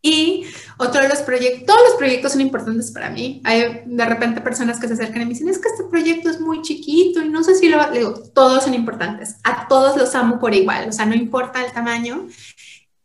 Y 0.03 0.47
otro 0.79 1.03
de 1.03 1.09
los 1.09 1.19
proyectos, 1.19 1.67
todos 1.67 1.81
los 1.89 1.99
proyectos 1.99 2.33
son 2.33 2.41
importantes 2.41 2.91
para 2.91 3.11
mí. 3.11 3.43
Hay 3.45 3.83
de 3.85 4.05
repente 4.07 4.41
personas 4.41 4.81
que 4.81 4.89
se 4.89 4.95
acercan 4.95 5.23
y 5.23 5.25
me 5.27 5.31
dicen, 5.31 5.49
es 5.49 5.59
que 5.59 5.69
este 5.69 5.85
proyecto 5.85 6.31
es 6.31 6.41
muy 6.41 6.63
chiquito 6.63 7.23
y 7.23 7.29
no 7.29 7.45
sé 7.45 7.55
si 7.55 7.69
lo... 7.69 7.91
Le 7.91 7.99
digo, 7.99 8.15
todos 8.35 8.65
son 8.65 8.73
importantes. 8.73 9.37
A 9.45 9.69
todos 9.69 9.97
los 9.97 10.15
amo 10.15 10.39
por 10.39 10.55
igual, 10.55 10.89
o 10.89 10.93
sea, 10.93 11.05
no 11.05 11.15
importa 11.15 11.63
el 11.65 11.73
tamaño. 11.73 12.29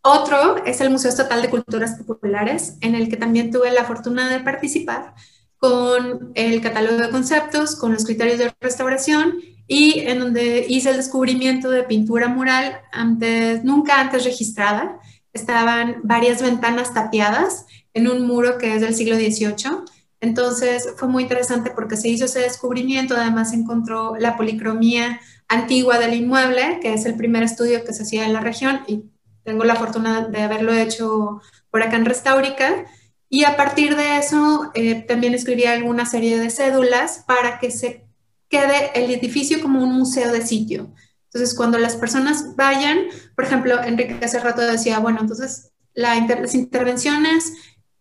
Otro 0.02 0.64
es 0.66 0.80
el 0.80 0.90
Museo 0.90 1.10
Estatal 1.10 1.42
de 1.42 1.50
Culturas 1.50 2.00
Populares, 2.06 2.78
en 2.82 2.96
el 2.96 3.10
que 3.10 3.18
también 3.18 3.52
tuve 3.52 3.72
la 3.72 3.84
fortuna 3.84 4.30
de 4.30 4.40
participar 4.40 5.16
con 5.66 6.32
el 6.36 6.62
catálogo 6.62 6.98
de 6.98 7.10
conceptos, 7.10 7.76
con 7.76 7.92
los 7.92 8.06
criterios 8.06 8.38
de 8.38 8.54
restauración 8.62 9.40
y 9.68 10.02
en 10.02 10.20
donde 10.20 10.64
hice 10.70 10.92
el 10.92 10.98
descubrimiento 10.98 11.72
de 11.72 11.82
pintura 11.82 12.28
mural 12.28 12.82
antes, 12.92 13.64
nunca 13.64 14.00
antes 14.00 14.26
registrada 14.26 15.00
estaban 15.34 16.02
varias 16.04 16.44
ventanas 16.44 16.94
tapiadas 16.94 17.66
en 17.96 18.08
un 18.08 18.28
muro 18.28 18.60
que 18.60 18.76
es 18.76 18.82
del 18.82 18.94
siglo 18.94 19.16
XVIII. 19.16 19.86
Entonces 20.22 20.88
fue 20.98 21.08
muy 21.08 21.24
interesante 21.24 21.72
porque 21.72 21.98
se 21.98 22.10
hizo 22.10 22.26
ese 22.26 22.42
descubrimiento, 22.42 23.16
además 23.18 23.52
encontró 23.52 24.16
la 24.20 24.38
policromía 24.38 25.20
antigua 25.48 25.98
del 25.98 26.14
inmueble, 26.14 26.80
que 26.80 26.94
es 26.94 27.08
el 27.08 27.16
primer 27.16 27.42
estudio 27.42 27.84
que 27.84 27.94
se 27.94 28.04
hacía 28.04 28.26
en 28.26 28.34
la 28.34 28.42
región 28.42 28.82
y 28.86 29.06
tengo 29.44 29.64
la 29.64 29.76
fortuna 29.76 30.28
de 30.28 30.44
haberlo 30.44 30.74
hecho 30.74 31.42
por 31.72 31.82
acá 31.82 31.96
en 31.96 32.06
Restaurica. 32.06 32.86
Y 33.30 33.44
a 33.44 33.58
partir 33.58 33.96
de 33.96 34.18
eso 34.18 34.72
eh, 34.76 34.96
también 35.08 35.34
escribí 35.34 35.66
alguna 35.66 36.06
serie 36.06 36.38
de 36.38 36.50
cédulas 36.50 37.24
para 37.28 37.60
que 37.60 37.72
se 37.72 38.06
quede 38.50 38.92
el 38.94 39.12
edificio 39.12 39.62
como 39.62 39.84
un 39.84 39.94
museo 39.94 40.32
de 40.32 40.46
sitio. 40.46 40.94
Entonces, 41.26 41.56
cuando 41.56 41.78
las 41.78 41.98
personas 41.98 42.56
vayan, 42.56 43.00
por 43.36 43.46
ejemplo, 43.46 43.84
Enrique 43.84 44.24
hace 44.24 44.40
rato 44.40 44.62
decía, 44.62 45.00
bueno, 45.00 45.20
entonces 45.20 45.72
las 45.94 46.54
intervenciones 46.54 47.54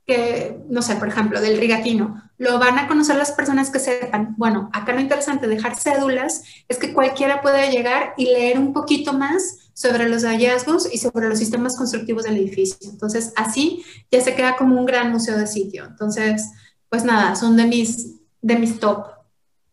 que, 0.06 0.58
no 0.68 0.82
sé, 0.82 0.96
por 0.96 1.08
ejemplo, 1.08 1.40
del 1.40 1.58
rigatino, 1.58 2.22
lo 2.37 2.58
van 2.58 2.78
a 2.78 2.87
conocer 2.87 3.16
las 3.16 3.32
personas 3.32 3.70
que 3.70 3.78
sepan. 3.78 4.34
Bueno, 4.37 4.70
acá 4.72 4.92
lo 4.92 5.00
interesante 5.00 5.46
de 5.46 5.56
dejar 5.56 5.76
cédulas 5.76 6.42
es 6.68 6.78
que 6.78 6.92
cualquiera 6.92 7.40
puede 7.40 7.70
llegar 7.70 8.14
y 8.16 8.26
leer 8.26 8.58
un 8.58 8.72
poquito 8.72 9.12
más 9.12 9.63
sobre 9.74 10.08
los 10.08 10.24
hallazgos 10.24 10.88
y 10.90 10.98
sobre 10.98 11.28
los 11.28 11.38
sistemas 11.38 11.76
constructivos 11.76 12.24
del 12.24 12.37
edificio. 12.37 12.88
Entonces, 12.90 13.32
así 13.37 13.84
ya 14.10 14.20
se 14.20 14.34
queda 14.34 14.56
como 14.56 14.78
un 14.78 14.87
gran 14.87 15.10
museo 15.10 15.37
de 15.37 15.46
sitio. 15.46 15.84
Entonces, 15.84 16.48
pues 16.88 17.04
nada, 17.04 17.34
son 17.34 17.56
de 17.56 17.66
mis, 17.66 18.14
de 18.40 18.56
mis 18.56 18.78
top, 18.78 19.06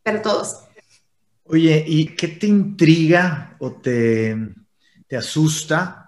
pero 0.03 0.21
todos. 0.21 0.57
Oye, 1.43 1.83
¿y 1.87 2.07
qué 2.15 2.29
te 2.29 2.47
intriga 2.47 3.55
o 3.59 3.73
te, 3.73 4.35
asusta 5.15 6.00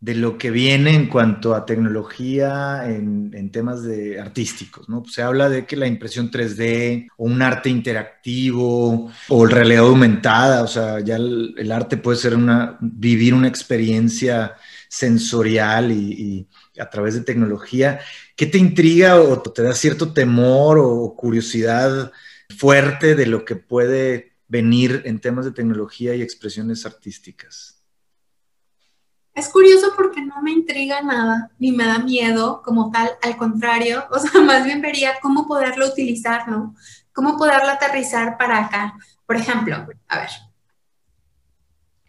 de 0.00 0.14
lo 0.14 0.36
que 0.36 0.50
viene 0.50 0.94
en 0.94 1.08
cuanto 1.08 1.54
a 1.54 1.64
tecnología 1.64 2.82
en, 2.86 3.50
temas 3.50 3.82
de 3.82 4.20
artísticos? 4.20 4.88
¿no? 4.88 5.04
Se 5.06 5.22
habla 5.22 5.48
de 5.48 5.66
que 5.66 5.76
la 5.76 5.86
impresión 5.86 6.30
3D 6.30 7.08
o 7.16 7.24
un 7.24 7.42
arte 7.42 7.70
interactivo 7.70 9.10
o 9.28 9.46
realidad 9.46 9.84
aumentada, 9.86 10.62
o 10.62 10.66
sea, 10.66 11.00
ya 11.00 11.16
el, 11.16 11.72
arte 11.72 11.96
puede 11.96 12.18
ser 12.18 12.34
una, 12.34 12.76
vivir 12.80 13.34
una 13.34 13.48
experiencia 13.48 14.54
sensorial 14.88 15.92
y, 15.92 16.48
y 16.74 16.80
a 16.80 16.90
través 16.90 17.14
de 17.14 17.22
tecnología. 17.22 18.00
¿Qué 18.36 18.46
te 18.46 18.58
intriga 18.58 19.20
o 19.20 19.40
te 19.40 19.62
da 19.62 19.74
cierto 19.74 20.12
temor 20.12 20.78
o 20.78 21.14
curiosidad 21.16 22.12
fuerte 22.56 23.14
de 23.14 23.26
lo 23.26 23.44
que 23.44 23.56
puede 23.56 24.36
venir 24.48 25.02
en 25.04 25.20
temas 25.20 25.44
de 25.44 25.52
tecnología 25.52 26.14
y 26.14 26.22
expresiones 26.22 26.86
artísticas? 26.86 27.75
Es 29.36 29.48
curioso 29.50 29.92
porque 29.94 30.22
no 30.22 30.42
me 30.42 30.50
intriga 30.50 31.02
nada, 31.02 31.52
ni 31.58 31.70
me 31.70 31.84
da 31.84 31.98
miedo 31.98 32.62
como 32.64 32.90
tal, 32.90 33.10
al 33.22 33.36
contrario, 33.36 34.06
o 34.10 34.18
sea, 34.18 34.40
más 34.40 34.64
bien 34.64 34.80
vería 34.80 35.20
cómo 35.20 35.46
poderlo 35.46 35.86
utilizar, 35.86 36.48
¿no? 36.48 36.74
Cómo 37.12 37.36
poderlo 37.36 37.68
aterrizar 37.68 38.38
para 38.38 38.64
acá. 38.64 38.94
Por 39.26 39.36
ejemplo, 39.36 39.76
a 40.08 40.18
ver, 40.18 40.30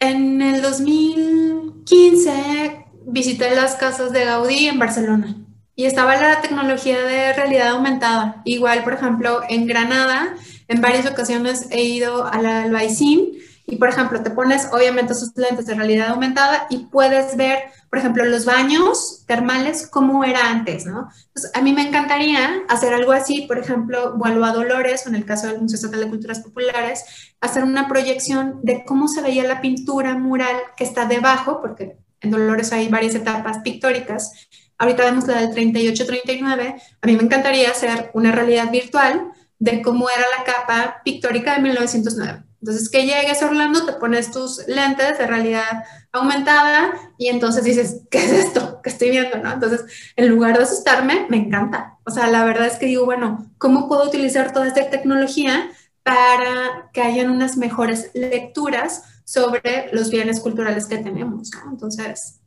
en 0.00 0.40
el 0.40 0.62
2015 0.62 2.86
visité 3.06 3.54
las 3.54 3.76
casas 3.76 4.10
de 4.12 4.24
Gaudí 4.24 4.66
en 4.66 4.78
Barcelona 4.78 5.36
y 5.74 5.84
estaba 5.84 6.16
la 6.16 6.40
tecnología 6.40 7.04
de 7.04 7.34
realidad 7.34 7.68
aumentada. 7.68 8.40
Igual, 8.44 8.84
por 8.84 8.94
ejemplo, 8.94 9.42
en 9.48 9.66
Granada 9.66 10.34
en 10.68 10.80
varias 10.80 11.04
ocasiones 11.06 11.66
he 11.70 11.82
ido 11.82 12.26
al 12.26 12.46
Albaicín 12.46 13.32
y, 13.70 13.76
por 13.76 13.90
ejemplo, 13.90 14.22
te 14.22 14.30
pones 14.30 14.68
obviamente 14.72 15.14
sus 15.14 15.36
lentes 15.36 15.66
de 15.66 15.74
realidad 15.74 16.08
aumentada 16.08 16.66
y 16.70 16.86
puedes 16.86 17.36
ver, 17.36 17.58
por 17.90 17.98
ejemplo, 17.98 18.24
los 18.24 18.46
baños 18.46 19.24
termales 19.26 19.86
como 19.86 20.24
era 20.24 20.48
antes, 20.48 20.86
¿no? 20.86 21.10
Entonces, 21.26 21.50
a 21.54 21.60
mí 21.60 21.74
me 21.74 21.86
encantaría 21.86 22.62
hacer 22.70 22.94
algo 22.94 23.12
así, 23.12 23.42
por 23.42 23.58
ejemplo, 23.58 24.16
vuelvo 24.16 24.46
a 24.46 24.52
Dolores, 24.52 25.04
o 25.04 25.10
en 25.10 25.16
el 25.16 25.26
caso 25.26 25.48
del 25.48 25.60
Museo 25.60 25.76
Estatal 25.76 26.00
de 26.00 26.08
Culturas 26.08 26.40
Populares, 26.40 27.34
hacer 27.42 27.62
una 27.62 27.88
proyección 27.88 28.60
de 28.62 28.84
cómo 28.86 29.06
se 29.06 29.20
veía 29.20 29.44
la 29.44 29.60
pintura 29.60 30.16
mural 30.16 30.56
que 30.74 30.84
está 30.84 31.04
debajo, 31.04 31.60
porque 31.60 31.98
en 32.22 32.30
Dolores 32.30 32.72
hay 32.72 32.88
varias 32.88 33.14
etapas 33.16 33.58
pictóricas, 33.58 34.48
ahorita 34.78 35.04
vemos 35.04 35.26
la 35.26 35.42
del 35.42 35.50
38-39, 35.50 36.80
a 37.02 37.06
mí 37.06 37.16
me 37.16 37.22
encantaría 37.22 37.70
hacer 37.70 38.10
una 38.14 38.32
realidad 38.32 38.70
virtual 38.70 39.30
de 39.58 39.82
cómo 39.82 40.08
era 40.08 40.24
la 40.38 40.44
capa 40.44 41.02
pictórica 41.04 41.54
de 41.54 41.60
1909. 41.60 42.47
Entonces, 42.60 42.88
que 42.88 43.06
llegues 43.06 43.42
Orlando, 43.42 43.86
te 43.86 43.92
pones 43.92 44.32
tus 44.32 44.66
lentes 44.66 45.16
de 45.16 45.26
realidad 45.26 45.84
aumentada 46.10 46.92
y 47.16 47.28
entonces 47.28 47.62
dices, 47.62 48.02
¿qué 48.10 48.18
es 48.18 48.32
esto 48.32 48.80
que 48.82 48.90
estoy 48.90 49.10
viendo? 49.10 49.38
¿no? 49.38 49.52
Entonces, 49.52 49.84
en 50.16 50.28
lugar 50.28 50.56
de 50.56 50.64
asustarme, 50.64 51.26
me 51.28 51.36
encanta. 51.36 51.98
O 52.04 52.10
sea, 52.10 52.26
la 52.26 52.44
verdad 52.44 52.66
es 52.66 52.76
que 52.76 52.86
digo, 52.86 53.04
bueno, 53.04 53.46
¿cómo 53.58 53.88
puedo 53.88 54.04
utilizar 54.04 54.52
toda 54.52 54.66
esta 54.66 54.90
tecnología 54.90 55.70
para 56.02 56.90
que 56.92 57.02
hayan 57.02 57.30
unas 57.30 57.56
mejores 57.56 58.10
lecturas 58.14 59.04
sobre 59.24 59.90
los 59.92 60.10
bienes 60.10 60.40
culturales 60.40 60.86
que 60.86 60.98
tenemos? 60.98 61.50
Entonces, 61.70 62.40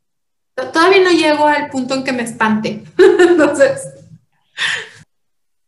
todavía 0.55 1.03
no 1.03 1.11
llego 1.11 1.47
al 1.47 1.69
punto 1.69 1.93
en 1.93 2.03
que 2.03 2.11
me 2.11 2.23
espante. 2.23 2.83
entonces... 2.97 3.87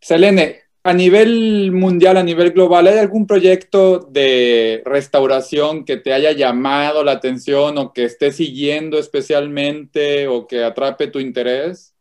Selene, 0.02 0.63
a 0.86 0.94
nivel 0.94 1.72
mundial, 1.72 2.18
a 2.18 2.24
nivel 2.24 2.52
global, 2.52 2.88
¿hay 2.88 3.00
algún 3.00 3.26
proyecto 3.26 4.00
de 4.00 4.84
restauración 4.86 5.86
que 5.86 5.96
te 5.96 6.14
haya 6.14 6.34
llamado 6.34 7.06
la 7.06 7.14
atención 7.14 7.78
o 7.78 7.94
que 7.94 8.04
esté 8.04 8.34
siguiendo 8.34 9.00
especialmente 9.00 10.28
o 10.28 10.46
que 10.46 10.64
atrape 10.64 11.08
tu 11.08 11.20
interés? 11.20 11.96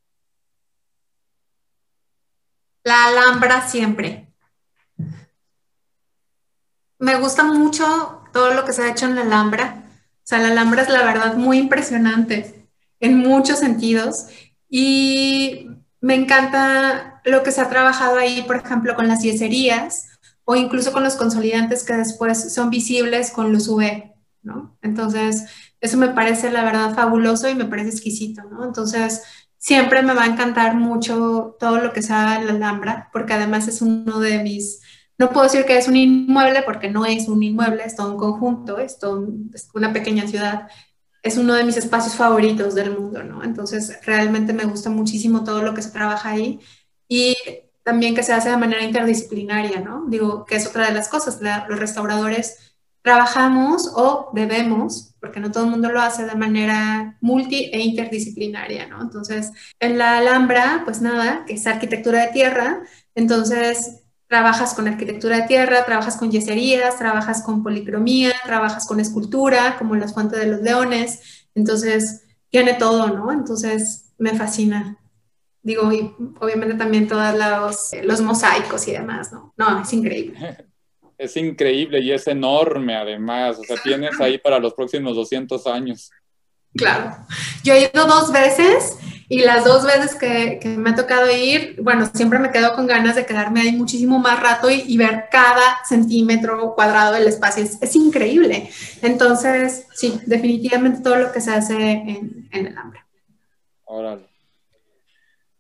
La 2.83 3.07
Alhambra 3.07 3.69
siempre. 3.69 4.27
Me 6.99 7.15
gusta 7.21 7.45
mucho 7.45 8.23
todo 8.33 8.53
lo 8.55 8.65
que 8.65 8.73
se 8.73 8.83
ha 8.83 8.91
hecho 8.91 9.07
en 9.07 9.15
la 9.15 9.23
Alhambra. 9.23 9.85
O 10.17 10.25
sea, 10.25 10.39
la 10.39 10.49
Alhambra 10.49 10.83
es 10.83 10.89
la 10.89 11.05
verdad 11.05 11.37
muy 11.37 11.59
impresionante 11.59 12.67
en 12.99 13.19
muchos 13.19 13.61
sentidos 13.61 14.27
y 14.69 15.69
me 16.01 16.17
encanta 16.17 17.12
lo 17.25 17.43
que 17.43 17.53
se 17.53 17.61
ha 17.61 17.69
trabajado 17.69 18.17
ahí, 18.17 18.43
por 18.43 18.57
ejemplo, 18.57 18.95
con 18.95 19.09
las 19.09 19.23
yeserías 19.23 20.09
o 20.45 20.57
incluso 20.57 20.93
con 20.93 21.05
los 21.05 21.15
consolidantes 21.15 21.85
que 21.85 21.95
después 21.95 22.53
son 22.53 22.71
visibles 22.71 23.31
con 23.31 23.53
luz 23.53 23.69
UV, 23.69 24.13
¿no? 24.43 24.77
Entonces, 24.83 25.47
eso 25.81 25.97
me 25.97 26.09
parece 26.09 26.51
la 26.51 26.65
verdad 26.65 26.95
fabuloso 26.95 27.49
y 27.49 27.55
me 27.55 27.65
parece 27.65 27.91
exquisito, 27.91 28.43
¿no? 28.45 28.65
Entonces, 28.65 29.23
siempre 29.59 30.03
me 30.03 30.15
va 30.15 30.25
a 30.25 30.27
encantar 30.27 30.75
mucho 30.75 31.57
todo 31.61 31.79
lo 31.79 31.93
que 31.93 32.03
sea 32.03 32.41
la 32.41 32.53
Alhambra, 32.53 33.09
porque 33.13 33.35
además 33.35 33.69
es 33.69 33.81
uno 33.83 34.19
de 34.19 34.43
mis, 34.43 34.81
no 35.19 35.31
puedo 35.31 35.45
decir 35.45 35.65
que 35.65 35.79
es 35.79 35.87
un 35.87 35.97
inmueble, 35.97 36.63
porque 36.63 36.91
no 36.91 37.07
es 37.07 37.29
un 37.29 37.43
inmueble, 37.43 37.85
es 37.85 37.95
todo 37.95 38.13
un 38.13 38.19
conjunto, 38.19 38.79
es, 38.79 38.99
todo 38.99 39.25
es 39.55 39.69
una 39.75 39.93
pequeña 39.93 40.27
ciudad, 40.27 40.69
es 41.23 41.37
uno 41.37 41.55
de 41.55 41.63
mis 41.63 41.77
espacios 41.77 42.17
favoritos 42.17 42.75
del 42.75 42.99
mundo, 42.99 43.23
¿no? 43.23 43.45
Entonces, 43.45 44.01
realmente 44.05 44.53
me 44.53 44.65
gusta 44.65 44.91
muchísimo 44.91 45.45
todo 45.45 45.63
lo 45.63 45.75
que 45.75 45.83
se 45.83 45.91
trabaja 45.91 46.31
ahí 46.31 46.59
y 47.15 47.37
también 47.83 48.15
que 48.15 48.23
se 48.23 48.33
hace 48.33 48.49
de 48.49 48.57
manera 48.57 48.83
interdisciplinaria, 48.83 49.81
¿no? 49.81 50.07
Digo, 50.09 50.47
que 50.47 50.57
es 50.57 50.67
otra 50.67 50.87
de 50.87 50.95
las 50.95 51.09
cosas, 51.09 51.41
los 51.69 51.79
restauradores 51.79 52.75
trabajamos 53.03 53.93
o 53.95 54.31
debemos, 54.33 55.15
porque 55.21 55.39
no 55.39 55.53
todo 55.53 55.65
el 55.65 55.71
mundo 55.71 55.91
lo 55.91 56.01
hace 56.01 56.25
de 56.25 56.35
manera 56.37 57.19
multi 57.21 57.65
e 57.71 57.81
interdisciplinaria, 57.81 58.87
¿no? 58.87 59.03
Entonces, 59.03 59.53
en 59.79 59.99
la 59.99 60.17
Alhambra, 60.17 60.83
pues 60.87 61.03
nada, 61.03 61.45
que 61.47 61.53
es 61.53 61.67
arquitectura 61.67 62.25
de 62.25 62.33
tierra, 62.33 62.81
entonces 63.15 64.05
trabajas 64.27 64.73
con 64.73 64.89
arquitectura 64.89 65.41
de 65.41 65.49
tierra, 65.49 65.85
trabajas 65.85 66.17
con 66.17 66.31
yeserías, 66.31 66.97
trabajas 66.97 67.43
con 67.43 67.63
policromía, 67.63 68.33
trabajas 68.47 68.87
con 68.87 69.01
escultura, 69.01 69.77
como 69.77 69.97
las 69.97 70.15
fuentes 70.15 70.39
de 70.41 70.47
los 70.47 70.63
leones, 70.63 71.45
entonces 71.55 72.25
tiene 72.49 72.73
todo, 72.73 73.09
¿no? 73.09 73.33
Entonces 73.33 74.15
me 74.17 74.31
fascina. 74.31 74.97
Digo, 75.63 75.93
y 75.93 76.13
obviamente 76.41 76.75
también 76.75 77.07
todos 77.07 77.35
los, 77.35 77.91
los 78.03 78.21
mosaicos 78.21 78.87
y 78.89 78.93
demás, 78.93 79.33
¿no? 79.33 79.55
No, 79.57 79.81
es 79.81 79.93
increíble. 79.93 80.39
Es 81.19 81.37
increíble 81.37 82.01
y 82.01 82.11
es 82.11 82.27
enorme 82.27 82.97
además, 82.97 83.57
o 83.57 83.63
sea, 83.63 83.77
tienes 83.81 84.21
ahí 84.21 84.39
para 84.39 84.59
los 84.59 84.75
próximos 84.75 85.15
200 85.15 85.65
años. 85.69 86.11
Claro, 86.75 87.15
yo 87.63 87.75
he 87.75 87.83
ido 87.83 88.07
dos 88.07 88.33
veces 88.33 88.97
y 89.29 89.41
las 89.41 89.65
dos 89.65 89.87
veces 89.87 90.15
que, 90.15 90.61
me 90.77 90.91
ha 90.91 90.95
tocado 90.95 91.31
ir, 91.31 91.81
bueno, 91.81 92.11
siempre 92.13 92.39
me 92.39 92.51
quedo 92.51 92.75
con 92.75 92.87
ganas 92.87 93.17
de 93.17 93.25
quedarme 93.25 93.63
ahí 93.63 93.73
muchísimo 93.73 94.19
más 94.19 94.41
rato 94.41 94.69
y, 94.71 94.97
ver 94.99 95.29
cada 95.31 95.79
centímetro 95.89 96.75
cuadrado 96.75 97.15
del 97.15 97.27
espacio. 97.27 97.65
Es, 97.65 97.97
increíble. 97.97 98.69
Entonces, 99.01 99.87
sí, 99.95 100.21
definitivamente 100.27 101.01
todo 101.01 101.17
lo 101.17 101.33
que 101.33 101.41
se 101.41 101.51
hace 101.51 101.75
en, 101.75 102.49
el 102.53 102.77
hambre. 102.77 103.01
Órale. 103.85 104.29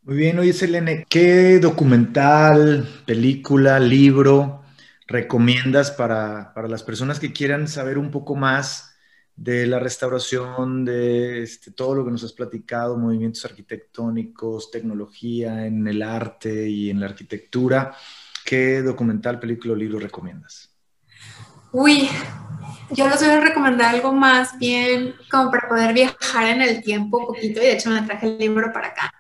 Muy 0.04 0.16
bien, 0.16 0.36
oye 0.40 0.52
Selene, 0.52 1.06
¿qué 1.08 1.60
documental, 1.60 2.88
película, 3.06 3.78
libro 3.78 4.64
recomiendas 5.06 5.92
para, 5.92 6.52
para 6.54 6.66
las 6.66 6.82
personas 6.82 7.20
que 7.20 7.32
quieran 7.32 7.68
saber 7.68 7.98
un 7.98 8.10
poco 8.10 8.34
más 8.34 8.96
de 9.36 9.64
la 9.68 9.78
restauración, 9.78 10.84
de 10.84 11.44
este, 11.44 11.70
todo 11.70 11.94
lo 11.94 12.04
que 12.04 12.10
nos 12.10 12.24
has 12.24 12.32
platicado, 12.32 12.96
movimientos 12.96 13.44
arquitectónicos, 13.44 14.72
tecnología 14.72 15.66
en 15.66 15.86
el 15.86 16.02
arte 16.02 16.68
y 16.68 16.90
en 16.90 16.98
la 16.98 17.06
arquitectura. 17.06 17.94
¿Qué 18.44 18.82
documental, 18.82 19.38
película 19.38 19.74
o 19.74 19.76
libro 19.76 20.00
recomiendas? 20.00 20.74
Uy, 21.70 22.08
yo 22.90 23.08
les 23.08 23.20
voy 23.20 23.30
a 23.30 23.40
recomendar 23.40 23.94
algo 23.94 24.12
más 24.12 24.58
bien 24.58 25.14
como 25.30 25.48
para 25.52 25.68
poder 25.68 25.94
viajar 25.94 26.48
en 26.48 26.60
el 26.60 26.82
tiempo 26.82 27.18
un 27.18 27.26
poquito 27.26 27.60
y 27.60 27.66
de 27.66 27.72
hecho 27.74 27.88
me 27.90 28.02
traje 28.02 28.26
el 28.26 28.38
libro 28.38 28.72
para 28.72 28.88
acá. 28.88 29.12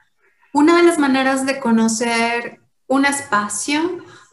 Una 0.52 0.76
de 0.76 0.82
las 0.82 0.98
maneras 0.98 1.46
de 1.46 1.58
conocer 1.58 2.60
un 2.86 3.06
espacio 3.06 3.80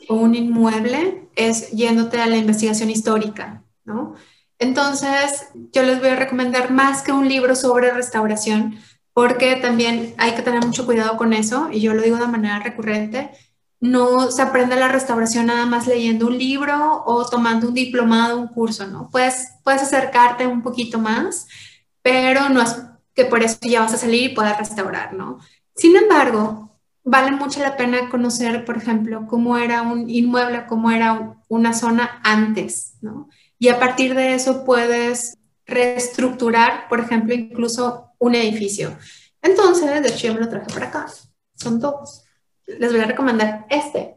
o 0.09 0.15
un 0.15 0.35
inmueble 0.35 1.29
es 1.35 1.71
yéndote 1.71 2.19
a 2.19 2.27
la 2.27 2.35
investigación 2.35 2.89
histórica, 2.89 3.63
¿no? 3.85 4.15
Entonces, 4.57 5.47
yo 5.53 5.83
les 5.83 5.99
voy 5.99 6.09
a 6.09 6.17
recomendar 6.17 6.71
más 6.71 7.01
que 7.01 7.13
un 7.13 7.29
libro 7.29 7.55
sobre 7.55 7.93
restauración, 7.93 8.77
porque 9.13 9.55
también 9.55 10.13
hay 10.17 10.35
que 10.35 10.41
tener 10.41 10.65
mucho 10.65 10.85
cuidado 10.85 11.15
con 11.15 11.31
eso, 11.31 11.69
y 11.71 11.79
yo 11.79 11.93
lo 11.93 12.01
digo 12.01 12.17
de 12.17 12.27
manera 12.27 12.59
recurrente. 12.59 13.31
No 13.79 14.29
se 14.29 14.41
aprende 14.41 14.75
la 14.75 14.89
restauración 14.89 15.45
nada 15.45 15.65
más 15.65 15.87
leyendo 15.87 16.27
un 16.27 16.37
libro 16.37 17.01
o 17.05 17.25
tomando 17.29 17.69
un 17.69 17.73
diplomado, 17.73 18.37
un 18.37 18.49
curso, 18.49 18.85
¿no? 18.87 19.09
Puedes, 19.09 19.53
puedes 19.63 19.83
acercarte 19.83 20.45
un 20.45 20.61
poquito 20.61 20.99
más, 20.99 21.47
pero 22.01 22.49
no 22.49 22.61
es 22.61 22.75
que 23.13 23.23
por 23.23 23.41
eso 23.41 23.57
ya 23.61 23.79
vas 23.79 23.93
a 23.93 23.97
salir 23.97 24.31
y 24.31 24.35
puedas 24.35 24.57
restaurar, 24.57 25.13
¿no? 25.13 25.39
Sin 25.79 25.95
embargo, 25.95 26.77
vale 27.03 27.31
mucho 27.31 27.61
la 27.61 27.77
pena 27.77 28.09
conocer, 28.09 28.65
por 28.65 28.77
ejemplo, 28.77 29.25
cómo 29.27 29.57
era 29.57 29.81
un 29.81 30.09
inmueble, 30.09 30.65
cómo 30.67 30.91
era 30.91 31.37
una 31.47 31.73
zona 31.73 32.19
antes, 32.23 32.95
¿no? 33.01 33.29
y 33.59 33.67
a 33.67 33.77
partir 33.77 34.15
de 34.15 34.33
eso 34.33 34.63
puedes 34.63 35.37
reestructurar, 35.67 36.87
por 36.87 37.01
ejemplo, 37.01 37.33
incluso 37.33 38.13
un 38.17 38.33
edificio. 38.33 38.97
Entonces, 39.41 40.01
de 40.01 40.09
hecho, 40.09 40.27
yo 40.27 40.33
me 40.33 40.39
lo 40.39 40.49
traje 40.49 40.73
para 40.73 40.87
acá. 40.87 41.07
Son 41.55 41.79
dos. 41.79 42.23
Les 42.65 42.91
voy 42.91 43.01
a 43.01 43.05
recomendar 43.05 43.67
este, 43.69 44.15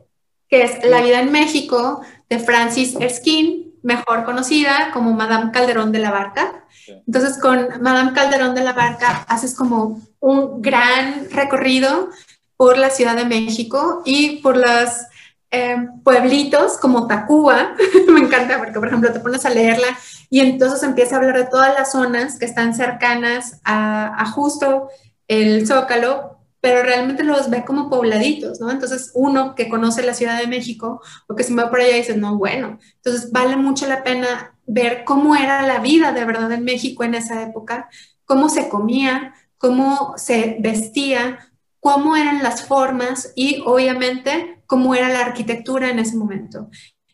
que 0.48 0.62
es 0.62 0.84
La 0.84 1.02
vida 1.02 1.20
en 1.20 1.32
México 1.32 2.02
de 2.30 2.38
Francis 2.38 2.96
Erskine, 2.98 3.61
mejor 3.82 4.24
conocida 4.24 4.90
como 4.92 5.12
Madame 5.12 5.50
Calderón 5.52 5.92
de 5.92 5.98
la 5.98 6.10
Barca. 6.10 6.64
Entonces, 7.06 7.38
con 7.38 7.68
Madame 7.80 8.12
Calderón 8.12 8.54
de 8.54 8.64
la 8.64 8.72
Barca 8.72 9.24
haces 9.28 9.54
como 9.54 10.00
un 10.20 10.62
gran 10.62 11.30
recorrido 11.30 12.10
por 12.56 12.78
la 12.78 12.90
Ciudad 12.90 13.16
de 13.16 13.24
México 13.24 14.02
y 14.04 14.38
por 14.38 14.56
las 14.56 15.08
eh, 15.50 15.88
pueblitos 16.02 16.78
como 16.78 17.06
Tacuba, 17.06 17.74
me 18.08 18.20
encanta 18.20 18.56
porque, 18.58 18.78
por 18.78 18.88
ejemplo, 18.88 19.12
te 19.12 19.20
pones 19.20 19.44
a 19.44 19.50
leerla 19.50 19.88
y 20.30 20.40
entonces 20.40 20.82
empieza 20.82 21.14
a 21.14 21.18
hablar 21.18 21.36
de 21.36 21.44
todas 21.44 21.74
las 21.74 21.92
zonas 21.92 22.38
que 22.38 22.46
están 22.46 22.74
cercanas 22.74 23.60
a, 23.64 24.24
justo 24.34 24.88
el 25.28 25.66
Zócalo, 25.66 26.31
pero 26.62 26.84
realmente 26.84 27.24
los 27.24 27.50
ve 27.50 27.64
como 27.64 27.90
pobladitos, 27.90 28.60
¿no? 28.60 28.70
Entonces, 28.70 29.10
uno 29.14 29.56
que 29.56 29.68
conoce 29.68 30.04
la 30.04 30.14
Ciudad 30.14 30.38
de 30.38 30.46
México 30.46 31.02
o 31.26 31.34
que 31.34 31.42
se 31.42 31.52
va 31.54 31.68
por 31.68 31.80
allá 31.80 31.96
dice, 31.96 32.16
no, 32.16 32.38
bueno, 32.38 32.78
entonces 32.94 33.32
vale 33.32 33.56
mucho 33.56 33.88
la 33.88 34.04
pena 34.04 34.56
ver 34.64 35.02
cómo 35.04 35.34
era 35.34 35.66
la 35.66 35.80
vida 35.80 36.12
de 36.12 36.24
verdad 36.24 36.52
en 36.52 36.62
México 36.62 37.02
en 37.02 37.16
esa 37.16 37.42
época, 37.42 37.90
cómo 38.24 38.48
se 38.48 38.68
comía, 38.68 39.34
cómo 39.58 40.14
se 40.16 40.56
vestía, 40.60 41.50
cómo 41.80 42.14
eran 42.14 42.44
las 42.44 42.64
formas 42.64 43.32
y 43.34 43.60
obviamente 43.66 44.62
cómo 44.66 44.94
era 44.94 45.08
la 45.08 45.18
arquitectura 45.18 45.90
en 45.90 45.98
ese 45.98 46.16
momento. 46.16 46.70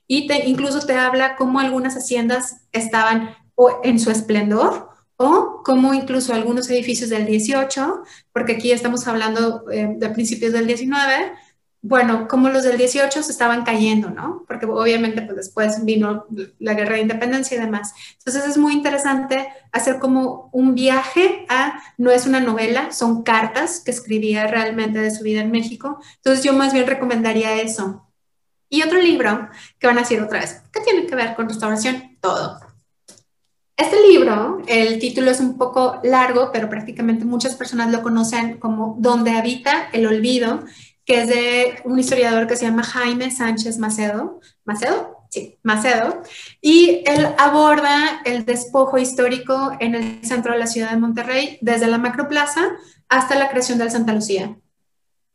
Y 0.06 0.26
te, 0.26 0.46
incluso 0.46 0.84
te 0.84 0.94
habla 0.94 1.36
cómo 1.36 1.58
algunas 1.58 1.94
haciendas 1.94 2.66
estaban 2.72 3.34
en 3.82 3.98
su 3.98 4.10
esplendor 4.10 4.87
o 5.18 5.62
cómo 5.64 5.94
incluso 5.94 6.32
algunos 6.32 6.70
edificios 6.70 7.10
del 7.10 7.26
18, 7.26 8.02
porque 8.32 8.52
aquí 8.52 8.72
estamos 8.72 9.06
hablando 9.08 9.68
eh, 9.70 9.94
de 9.96 10.10
principios 10.10 10.52
del 10.52 10.66
19, 10.66 11.32
bueno, 11.80 12.28
como 12.28 12.48
los 12.48 12.62
del 12.64 12.76
18 12.76 13.22
se 13.22 13.30
estaban 13.30 13.64
cayendo, 13.64 14.10
¿no? 14.10 14.44
Porque 14.46 14.66
obviamente 14.66 15.22
pues 15.22 15.36
después 15.36 15.84
vino 15.84 16.26
la 16.58 16.74
guerra 16.74 16.94
de 16.94 17.02
independencia 17.02 17.56
y 17.56 17.60
demás. 17.60 17.94
Entonces 18.18 18.46
es 18.46 18.58
muy 18.58 18.72
interesante 18.72 19.48
hacer 19.72 19.98
como 19.98 20.50
un 20.52 20.74
viaje 20.74 21.46
a, 21.48 21.80
no 21.96 22.10
es 22.10 22.26
una 22.26 22.40
novela, 22.40 22.92
son 22.92 23.22
cartas 23.22 23.80
que 23.84 23.90
escribía 23.90 24.46
realmente 24.46 25.00
de 25.00 25.10
su 25.10 25.24
vida 25.24 25.40
en 25.40 25.50
México. 25.50 26.00
Entonces 26.16 26.44
yo 26.44 26.52
más 26.52 26.72
bien 26.72 26.86
recomendaría 26.86 27.60
eso. 27.60 28.08
Y 28.68 28.82
otro 28.82 29.00
libro 29.00 29.48
que 29.78 29.86
van 29.86 29.98
a 29.98 30.02
decir 30.02 30.20
otra 30.20 30.40
vez, 30.40 30.62
¿qué 30.72 30.80
tiene 30.80 31.06
que 31.06 31.14
ver 31.14 31.34
con 31.34 31.48
restauración? 31.48 32.18
Todo. 32.20 32.67
Este 33.78 33.96
libro, 34.08 34.60
el 34.66 34.98
título 34.98 35.30
es 35.30 35.38
un 35.38 35.56
poco 35.56 36.00
largo, 36.02 36.50
pero 36.52 36.68
prácticamente 36.68 37.24
muchas 37.24 37.54
personas 37.54 37.92
lo 37.92 38.02
conocen 38.02 38.58
como 38.58 38.96
Donde 38.98 39.30
habita 39.30 39.88
el 39.92 40.04
olvido 40.06 40.64
que 41.08 41.22
es 41.22 41.28
de 41.28 41.80
un 41.84 41.98
historiador 41.98 42.46
que 42.46 42.56
se 42.56 42.66
llama 42.66 42.82
Jaime 42.82 43.30
Sánchez 43.30 43.78
Macedo. 43.78 44.40
¿Macedo? 44.66 45.24
Sí, 45.30 45.56
Macedo. 45.62 46.22
Y 46.60 47.02
él 47.06 47.28
aborda 47.38 48.20
el 48.26 48.44
despojo 48.44 48.98
histórico 48.98 49.72
en 49.80 49.94
el 49.94 50.22
centro 50.22 50.52
de 50.52 50.58
la 50.58 50.66
ciudad 50.66 50.90
de 50.90 50.98
Monterrey, 50.98 51.58
desde 51.62 51.86
la 51.86 51.96
macroplaza 51.96 52.72
hasta 53.08 53.36
la 53.36 53.48
creación 53.48 53.78
del 53.78 53.90
Santa 53.90 54.12
Lucía. 54.12 54.58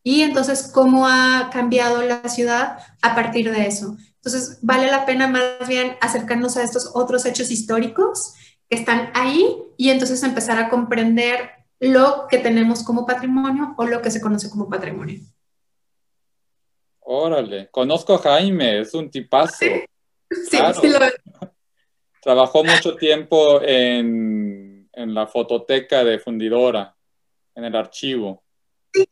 Y 0.04 0.22
entonces, 0.22 0.70
cómo 0.72 1.08
ha 1.08 1.50
cambiado 1.52 2.04
la 2.04 2.28
ciudad 2.30 2.78
a 3.02 3.16
partir 3.16 3.50
de 3.50 3.66
eso. 3.66 3.98
Entonces, 4.26 4.60
vale 4.62 4.90
la 4.90 5.06
pena 5.06 5.28
más 5.28 5.68
bien 5.68 5.98
acercarnos 6.00 6.56
a 6.56 6.64
estos 6.64 6.92
otros 6.94 7.26
hechos 7.26 7.52
históricos 7.52 8.34
que 8.70 8.78
están 8.78 9.12
ahí 9.14 9.54
y 9.76 9.90
entonces 9.90 10.24
empezar 10.24 10.58
a 10.60 10.70
comprender 10.70 11.50
lo 11.82 12.28
que 12.30 12.38
tenemos 12.38 12.84
como 12.84 13.06
patrimonio 13.06 13.76
o 13.78 13.86
lo 13.86 14.02
que 14.02 14.10
se 14.10 14.22
conoce 14.22 14.50
como 14.50 14.70
patrimonio. 14.70 15.20
Órale, 17.02 17.68
conozco 17.70 18.14
a 18.14 18.20
Jaime, 18.20 18.80
es 18.80 18.94
un 18.94 19.12
tipazo. 19.12 19.58
Sí, 19.60 19.84
sí, 20.50 20.58
lo 20.90 21.00
Trabajó 22.22 22.64
mucho 22.64 22.96
tiempo 22.96 23.62
en, 23.62 24.90
en, 24.94 25.14
la 25.14 25.28
fototeca 25.28 26.06
de 26.06 26.18
Fundidora, 26.18 26.96
en 27.56 27.66
el 27.66 27.76
archivo. 27.76 28.42
Sí, 28.94 29.06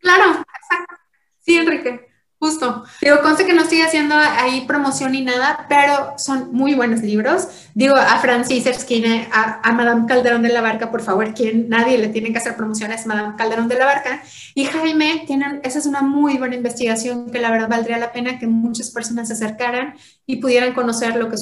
claro, 0.00 0.24
exacto. 0.32 0.96
Sí, 1.38 1.56
Enrique. 1.56 2.15
Justo. 2.38 2.84
Digo, 3.00 3.20
conste 3.22 3.46
que 3.46 3.54
no 3.54 3.62
estoy 3.62 3.80
haciendo 3.80 4.14
ahí 4.14 4.66
promoción 4.66 5.12
ni 5.12 5.22
nada, 5.22 5.64
pero 5.70 6.18
son 6.18 6.52
muy 6.52 6.74
buenos 6.74 7.00
libros. 7.00 7.48
Digo, 7.74 7.96
a 7.96 8.18
Francis 8.18 8.66
Erskine, 8.66 9.28
a, 9.32 9.72
Madame 9.72 10.06
Calderón 10.06 10.42
de 10.42 10.50
la 10.50 10.60
Barca, 10.60 10.90
por 10.90 11.00
favor, 11.00 11.32
quien 11.32 11.70
nadie 11.70 11.96
le 11.96 12.08
tiene 12.08 12.32
que 12.32 12.38
hacer 12.38 12.54
promociones, 12.54 13.06
Madame 13.06 13.36
Calderón 13.36 13.68
de 13.68 13.78
la 13.78 13.86
Barca. 13.86 14.22
Y 14.54 14.66
Jaime, 14.66 15.24
tienen, 15.26 15.60
esa 15.64 15.78
es 15.78 15.86
una 15.86 16.02
muy 16.02 16.36
buena 16.36 16.56
investigación 16.56 17.30
que 17.30 17.40
la 17.40 17.50
verdad 17.50 17.70
valdría 17.70 17.96
la 17.96 18.12
pena 18.12 18.38
que 18.38 18.46
muchas 18.46 18.90
personas 18.90 19.28
se 19.28 19.34
acercaran 19.34 19.94
y 20.26 20.36
pudieran 20.36 20.74
conocer 20.74 21.16
lo 21.16 21.30
que 21.30 21.38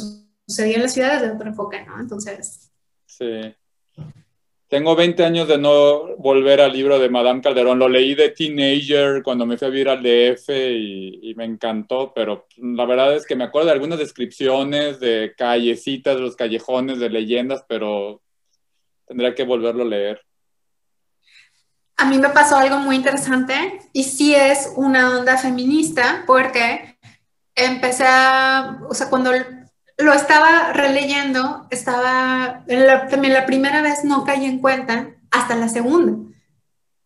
sucedía 0.47 0.77
en 0.77 0.83
las 0.83 0.95
ciudades 0.95 1.23
de 1.23 1.33
otro 1.33 1.49
enfoque, 1.49 1.85
¿no? 1.85 1.99
Entonces. 1.99 2.71
Sí. 3.07 3.55
Tengo 4.69 4.97
20 4.97 5.25
años 5.25 5.47
de 5.47 5.59
no 5.59 6.17
volver 6.17 6.61
al 6.61 6.73
libro 6.73 6.99
de 6.99 7.11
Madame 7.11 7.43
Calderón. 7.43 7.79
Lo 7.79 7.89
leí 7.89 8.15
de 8.15 8.31
teenager 8.31 9.23
cuando 9.23 9.45
me 9.45 9.59
fui 9.59 9.69
a 9.69 9.71
vivir 9.71 9.89
al 9.89 10.03
DF 10.03 10.49
y, 10.49 11.35
me 11.37 11.45
encantó, 11.45 12.13
pero 12.15 12.47
la 12.57 12.87
verdad 12.87 13.15
es 13.15 13.27
que 13.27 13.37
me 13.37 13.45
acuerdo 13.45 13.67
de 13.67 13.75
algunas 13.75 13.99
descripciones 13.99 15.01
de 15.01 15.35
callecitas, 15.37 16.19
los 16.19 16.37
callejones, 16.37 16.99
de 16.99 17.11
leyendas, 17.11 17.65
pero 17.69 18.23
tendría 19.07 19.35
que 19.35 19.45
volverlo 19.45 19.83
a 19.83 19.87
leer. 19.87 20.21
A 21.97 22.07
mí 22.07 22.19
me 22.19 22.31
pasó 22.31 22.57
algo 22.57 22.79
muy 22.79 22.97
interesante 22.97 23.79
y 23.93 24.05
sí 24.05 24.35
es 24.35 24.73
una 24.77 25.19
onda 25.19 25.37
feminista 25.37 26.25
porque 26.27 26.99
empecé 27.55 28.05
a, 28.07 28.81
o 28.89 28.95
sea, 28.95 29.11
cuando 29.11 29.31
lo 29.97 30.13
estaba 30.13 30.73
releyendo, 30.73 31.67
estaba, 31.71 32.65
también 33.11 33.33
la 33.33 33.47
primera 33.47 33.83
vez 33.83 34.05
no 34.05 34.25
caí 34.25 34.45
en 34.45 34.59
cuenta, 34.59 35.11
hasta 35.31 35.57
la 35.57 35.69
segunda. 35.69 36.17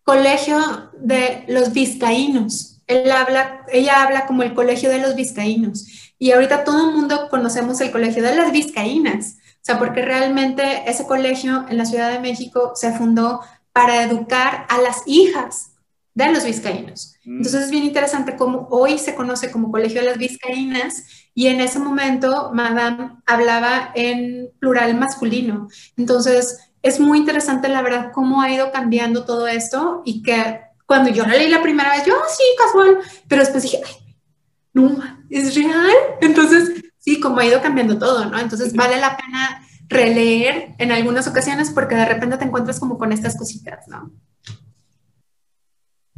Colegio 0.05 0.59
de 0.98 1.44
los 1.48 1.72
vizcaínos. 1.72 2.83
Él 2.87 3.11
habla, 3.11 3.66
ella 3.70 4.03
habla 4.03 4.27
como 4.27 4.42
el 4.42 4.55
colegio 4.55 4.88
de 4.88 5.01
los 5.01 5.14
vizcaínos. 5.14 6.12
Y 6.18 6.33
ahorita 6.33 6.64
todo 6.64 6.88
el 6.88 6.96
mundo 6.96 7.29
conocemos 7.29 7.81
el 7.81 7.90
colegio 7.90 8.22
de 8.22 8.35
las 8.35 8.51
vizcaínas. 8.53 9.37
O 9.37 9.61
sea, 9.61 9.79
porque 9.79 10.03
realmente 10.03 10.85
ese 10.87 11.07
colegio 11.07 11.66
en 11.68 11.77
la 11.77 11.85
Ciudad 11.85 12.11
de 12.11 12.20
México 12.20 12.72
se 12.74 12.92
fundó 12.92 13.40
para 13.72 14.03
educar 14.03 14.66
a 14.70 14.79
las 14.81 15.03
hijas 15.07 15.72
de 16.14 16.33
los 16.33 16.44
vizcaínos. 16.44 17.14
Mm. 17.24 17.37
Entonces 17.37 17.64
es 17.64 17.70
bien 17.70 17.85
interesante 17.85 18.37
cómo 18.37 18.66
hoy 18.70 18.98
se 18.98 19.14
conoce 19.14 19.51
como 19.51 19.70
Colegio 19.70 20.01
de 20.01 20.09
las 20.09 20.18
Vizcaínas 20.18 21.05
y 21.38 21.46
en 21.46 21.61
ese 21.61 21.79
momento 21.79 22.51
Madame 22.53 23.12
hablaba 23.24 23.92
en 23.94 24.51
plural 24.59 24.96
masculino. 24.96 25.68
Entonces 25.96 26.59
es 26.83 26.98
muy 26.98 27.18
interesante 27.18 27.68
la 27.68 27.81
verdad 27.81 28.11
cómo 28.12 28.42
ha 28.42 28.51
ido 28.51 28.72
cambiando 28.72 29.24
todo 29.24 29.46
esto 29.46 30.03
y 30.05 30.24
que 30.24 30.62
cuando 30.85 31.11
yo 31.11 31.24
la 31.24 31.37
leí 31.37 31.48
la 31.48 31.62
primera 31.62 31.92
vez, 31.92 32.05
yo, 32.05 32.16
ah, 32.16 32.27
sí, 32.29 32.42
casual, 32.59 32.98
pero 33.29 33.42
después 33.42 33.62
dije, 33.62 33.81
ay, 33.87 34.16
no, 34.72 34.98
es 35.31 35.55
real. 35.55 35.92
Entonces, 36.22 36.72
sí, 36.98 37.20
como 37.20 37.38
ha 37.38 37.46
ido 37.46 37.62
cambiando 37.62 38.01
todo, 38.01 38.24
¿no? 38.24 38.37
Entonces 38.40 38.74
vale 38.74 38.98
la 38.98 39.16
pena 39.16 39.64
releer 39.87 40.74
en 40.79 40.90
algunas 40.90 41.29
ocasiones 41.29 41.70
porque 41.70 41.94
de 41.94 42.05
repente 42.05 42.37
te 42.37 42.46
encuentras 42.46 42.81
como 42.81 42.98
con 42.98 43.12
estas 43.12 43.38
cositas, 43.38 43.87
¿no? 43.87 44.11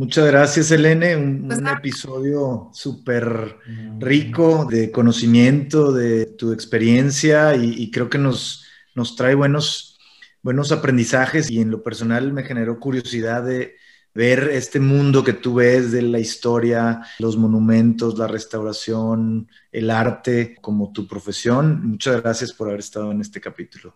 Muchas 0.01 0.29
gracias, 0.29 0.71
Elene. 0.71 1.15
Un, 1.15 1.47
pues 1.47 1.61
episodio 1.61 2.71
súper 2.73 3.59
rico 3.99 4.65
de 4.65 4.91
conocimiento, 4.91 5.93
de 5.93 6.25
tu 6.25 6.53
experiencia 6.53 7.55
y, 7.55 7.91
creo 7.91 8.09
que 8.09 8.17
nos, 8.17 8.65
nos 8.95 9.15
trae 9.15 9.35
buenos, 9.35 9.99
buenos 10.41 10.73
aprendizajes 10.73 11.51
y 11.51 11.61
en 11.61 11.71
lo 11.71 11.83
personal 11.83 12.33
me 12.33 12.45
generó 12.45 12.81
curiosidad 12.81 13.45
de 13.45 13.77
ver 14.15 14.49
este 14.55 14.81
mundo 14.81 15.23
que 15.23 15.35
tú 15.35 15.57
ves 15.57 15.93
de 15.93 16.01
la 16.01 16.19
historia, 16.19 17.03
los 17.19 17.37
monumentos, 17.37 18.17
la 18.17 18.27
restauración, 18.27 19.51
el 19.71 19.91
arte 19.91 20.57
como 20.63 20.93
tu 20.93 21.07
profesión. 21.07 21.87
Muchas 21.87 22.23
gracias 22.23 22.55
por 22.55 22.69
haber 22.69 22.81
estado 22.81 23.13
en 23.13 23.21
este 23.21 23.39
capítulo. 23.39 23.95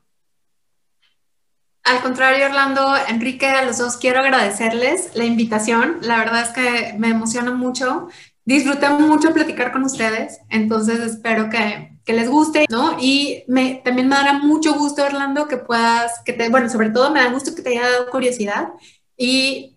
Al 1.84 2.00
contrario, 2.00 2.46
Orlando, 2.46 2.94
Enrique, 3.08 3.46
a 3.46 3.62
los 3.62 3.76
dos 3.76 3.98
quiero 3.98 4.20
agradecerles 4.20 5.10
la 5.14 5.26
invitación. 5.26 5.98
La 6.00 6.16
verdad 6.16 6.42
es 6.42 6.48
que 6.48 6.94
me 6.98 7.10
emociona 7.10 7.52
mucho. 7.52 8.08
Disfruté 8.46 8.88
mucho 8.88 9.34
platicar 9.34 9.70
con 9.70 9.84
ustedes, 9.84 10.40
entonces 10.48 11.00
espero 11.00 11.48
que, 11.50 11.92
les 12.06 12.28
guste, 12.28 12.66
¿no? 12.68 12.96
Y 13.00 13.44
me, 13.48 13.80
también 13.84 14.08
me 14.08 14.16
dará 14.16 14.34
mucho 14.34 14.74
gusto, 14.74 15.02
Orlando, 15.02 15.48
que 15.48 15.56
puedas, 15.56 16.20
que 16.24 16.34
te, 16.34 16.50
bueno, 16.50 16.68
sobre 16.68 16.90
todo 16.90 17.10
me 17.10 17.20
da 17.20 17.30
gusto 17.30 17.54
que 17.54 17.62
te 17.62 17.70
haya 17.70 17.88
dado 17.88 18.10
curiosidad 18.10 18.68
y 19.16 19.76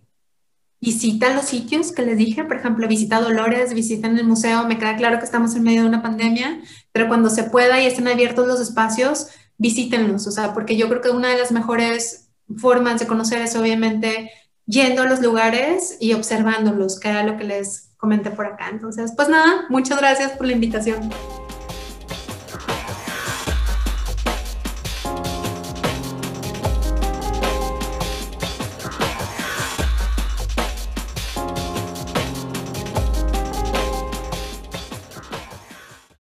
visita 0.82 1.34
los 1.34 1.46
sitios 1.46 1.94
que 1.94 2.02
les 2.02 2.18
dije, 2.18 2.44
por 2.44 2.58
ejemplo, 2.58 2.88
visita 2.88 3.22
Dolores, 3.22 3.74
visita 3.74 4.08
en 4.08 4.18
el 4.18 4.26
museo, 4.26 4.66
me 4.66 4.78
queda 4.78 4.98
claro 4.98 5.20
que 5.20 5.26
estamos 5.26 5.56
en 5.56 5.64
medio 5.64 5.84
de 5.84 5.88
una 5.88 6.02
pandemia, 6.02 6.62
pero 6.92 7.08
cuando 7.08 7.30
se 7.30 7.44
pueda 7.44 7.82
y 7.82 7.86
estén 7.86 8.08
abiertos 8.08 8.48
los 8.48 8.60
espacios, 8.60 9.30
visítenlos, 9.58 10.28
o 10.28 10.32
sea, 10.32 10.54
porque 10.54 10.78
yo 10.78 10.88
creo 10.90 11.02
que 11.02 11.10
una 11.10 11.30
de 11.30 11.38
las 11.38 11.52
mejores 11.52 12.30
formas 12.58 13.00
de 13.00 13.08
conocer 13.08 13.42
es 13.42 13.56
obviamente 13.56 14.32
yendo 14.66 15.02
a 15.02 15.06
los 15.06 15.22
lugares 15.22 15.98
y 16.00 16.14
observándolos, 16.14 17.00
que 17.00 17.10
era 17.10 17.24
lo 17.24 17.38
que 17.38 17.46
les 17.46 17.92
comenté 17.98 18.30
por 18.32 18.46
acá. 18.46 18.70
Entonces, 18.70 19.14
pues 19.16 19.30
nada, 19.30 19.66
muchas 19.70 19.98
gracias 20.00 20.32
por 20.34 20.46
la 20.46 20.54
invitación. 20.54 21.10